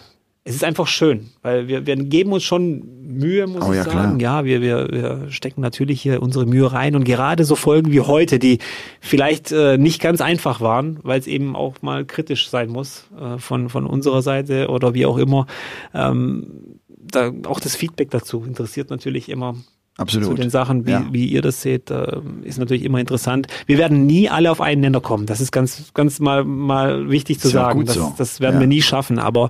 [0.48, 3.84] es ist einfach schön, weil wir, wir geben uns schon Mühe, muss oh, ich ja,
[3.84, 4.20] sagen.
[4.20, 4.44] Klar.
[4.44, 8.02] Ja, wir, wir, wir stecken natürlich hier unsere Mühe rein und gerade so Folgen wie
[8.02, 8.60] heute, die
[9.02, 13.40] vielleicht äh, nicht ganz einfach waren, weil es eben auch mal kritisch sein muss äh,
[13.40, 15.48] von, von unserer Seite oder wie auch immer.
[15.96, 19.56] Ähm, da, auch das Feedback dazu interessiert natürlich immer
[19.98, 20.28] Absolut.
[20.28, 21.06] zu den Sachen, wie, ja.
[21.12, 23.48] wie ihr das seht, äh, ist natürlich immer interessant.
[23.66, 25.26] Wir werden nie alle auf einen Nenner kommen.
[25.26, 27.86] Das ist ganz, ganz mal, mal wichtig zu sagen.
[27.86, 28.14] Das, so.
[28.18, 28.60] das werden ja.
[28.62, 29.50] wir nie schaffen, aber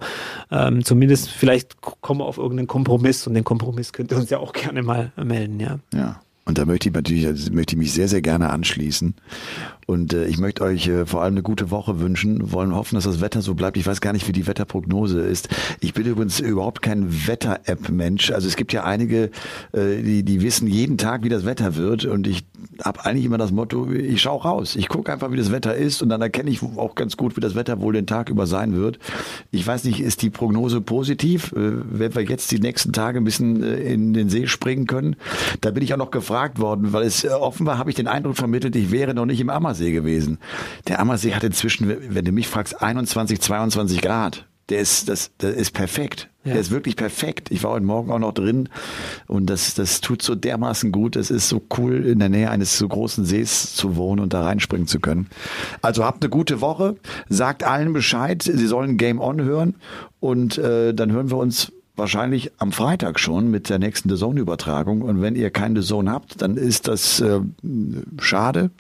[0.51, 4.37] ähm, zumindest vielleicht kommen wir auf irgendeinen Kompromiss und den Kompromiss könnt ihr uns ja
[4.37, 5.79] auch gerne mal melden, ja.
[5.93, 6.21] Ja.
[6.47, 9.15] Und da möchte ich natürlich, möchte ich mich sehr, sehr gerne anschließen.
[9.87, 13.05] Und äh, ich möchte euch äh, vor allem eine gute Woche wünschen, wollen hoffen, dass
[13.05, 13.77] das Wetter so bleibt.
[13.77, 15.49] Ich weiß gar nicht, wie die Wetterprognose ist.
[15.79, 18.29] Ich bin übrigens überhaupt kein Wetter-App-Mensch.
[18.31, 19.31] Also es gibt ja einige,
[19.73, 22.05] äh, die, die wissen jeden Tag, wie das Wetter wird.
[22.05, 22.45] Und ich
[22.83, 24.75] habe eigentlich immer das Motto, ich schaue raus.
[24.75, 27.41] Ich gucke einfach, wie das Wetter ist und dann erkenne ich auch ganz gut, wie
[27.41, 28.99] das Wetter wohl den Tag über sein wird.
[29.51, 31.53] Ich weiß nicht, ist die Prognose positiv?
[31.53, 35.15] Äh, wenn wir jetzt die nächsten Tage ein bisschen äh, in den See springen können?
[35.61, 38.35] Da bin ich auch noch gefragt worden, weil es äh, offenbar habe ich den Eindruck
[38.37, 40.39] vermittelt, ich wäre noch nicht im Ammersee gewesen.
[40.87, 44.45] Der Ammersee hat inzwischen, wenn du mich fragst, 21, 22 Grad.
[44.69, 46.29] Der ist, das, das ist perfekt.
[46.43, 46.53] Ja.
[46.53, 47.51] Der ist wirklich perfekt.
[47.51, 48.69] Ich war heute Morgen auch noch drin
[49.27, 51.15] und das, das tut so dermaßen gut.
[51.15, 54.43] Es ist so cool, in der Nähe eines so großen Sees zu wohnen und da
[54.43, 55.27] reinspringen zu können.
[55.83, 56.95] Also habt eine gute Woche.
[57.29, 58.41] Sagt allen Bescheid.
[58.41, 59.75] Sie sollen Game On hören
[60.19, 65.01] und äh, dann hören wir uns wahrscheinlich am Freitag schon mit der nächsten The Zone-Übertragung.
[65.01, 67.41] Und wenn ihr keine The Zone habt, dann ist das äh,
[68.19, 68.71] schade.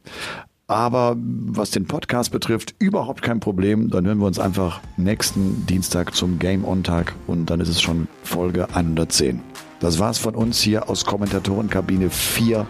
[0.67, 3.89] Aber was den Podcast betrifft, überhaupt kein Problem.
[3.89, 7.81] Dann hören wir uns einfach nächsten Dienstag zum Game On Tag und dann ist es
[7.81, 9.41] schon Folge 110.
[9.79, 12.65] Das war's von uns hier aus Kommentatorenkabine 4.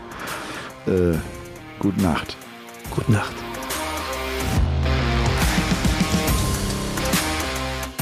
[0.87, 0.91] Äh,
[1.79, 2.35] gute Nacht.
[2.93, 3.44] Gute Nacht.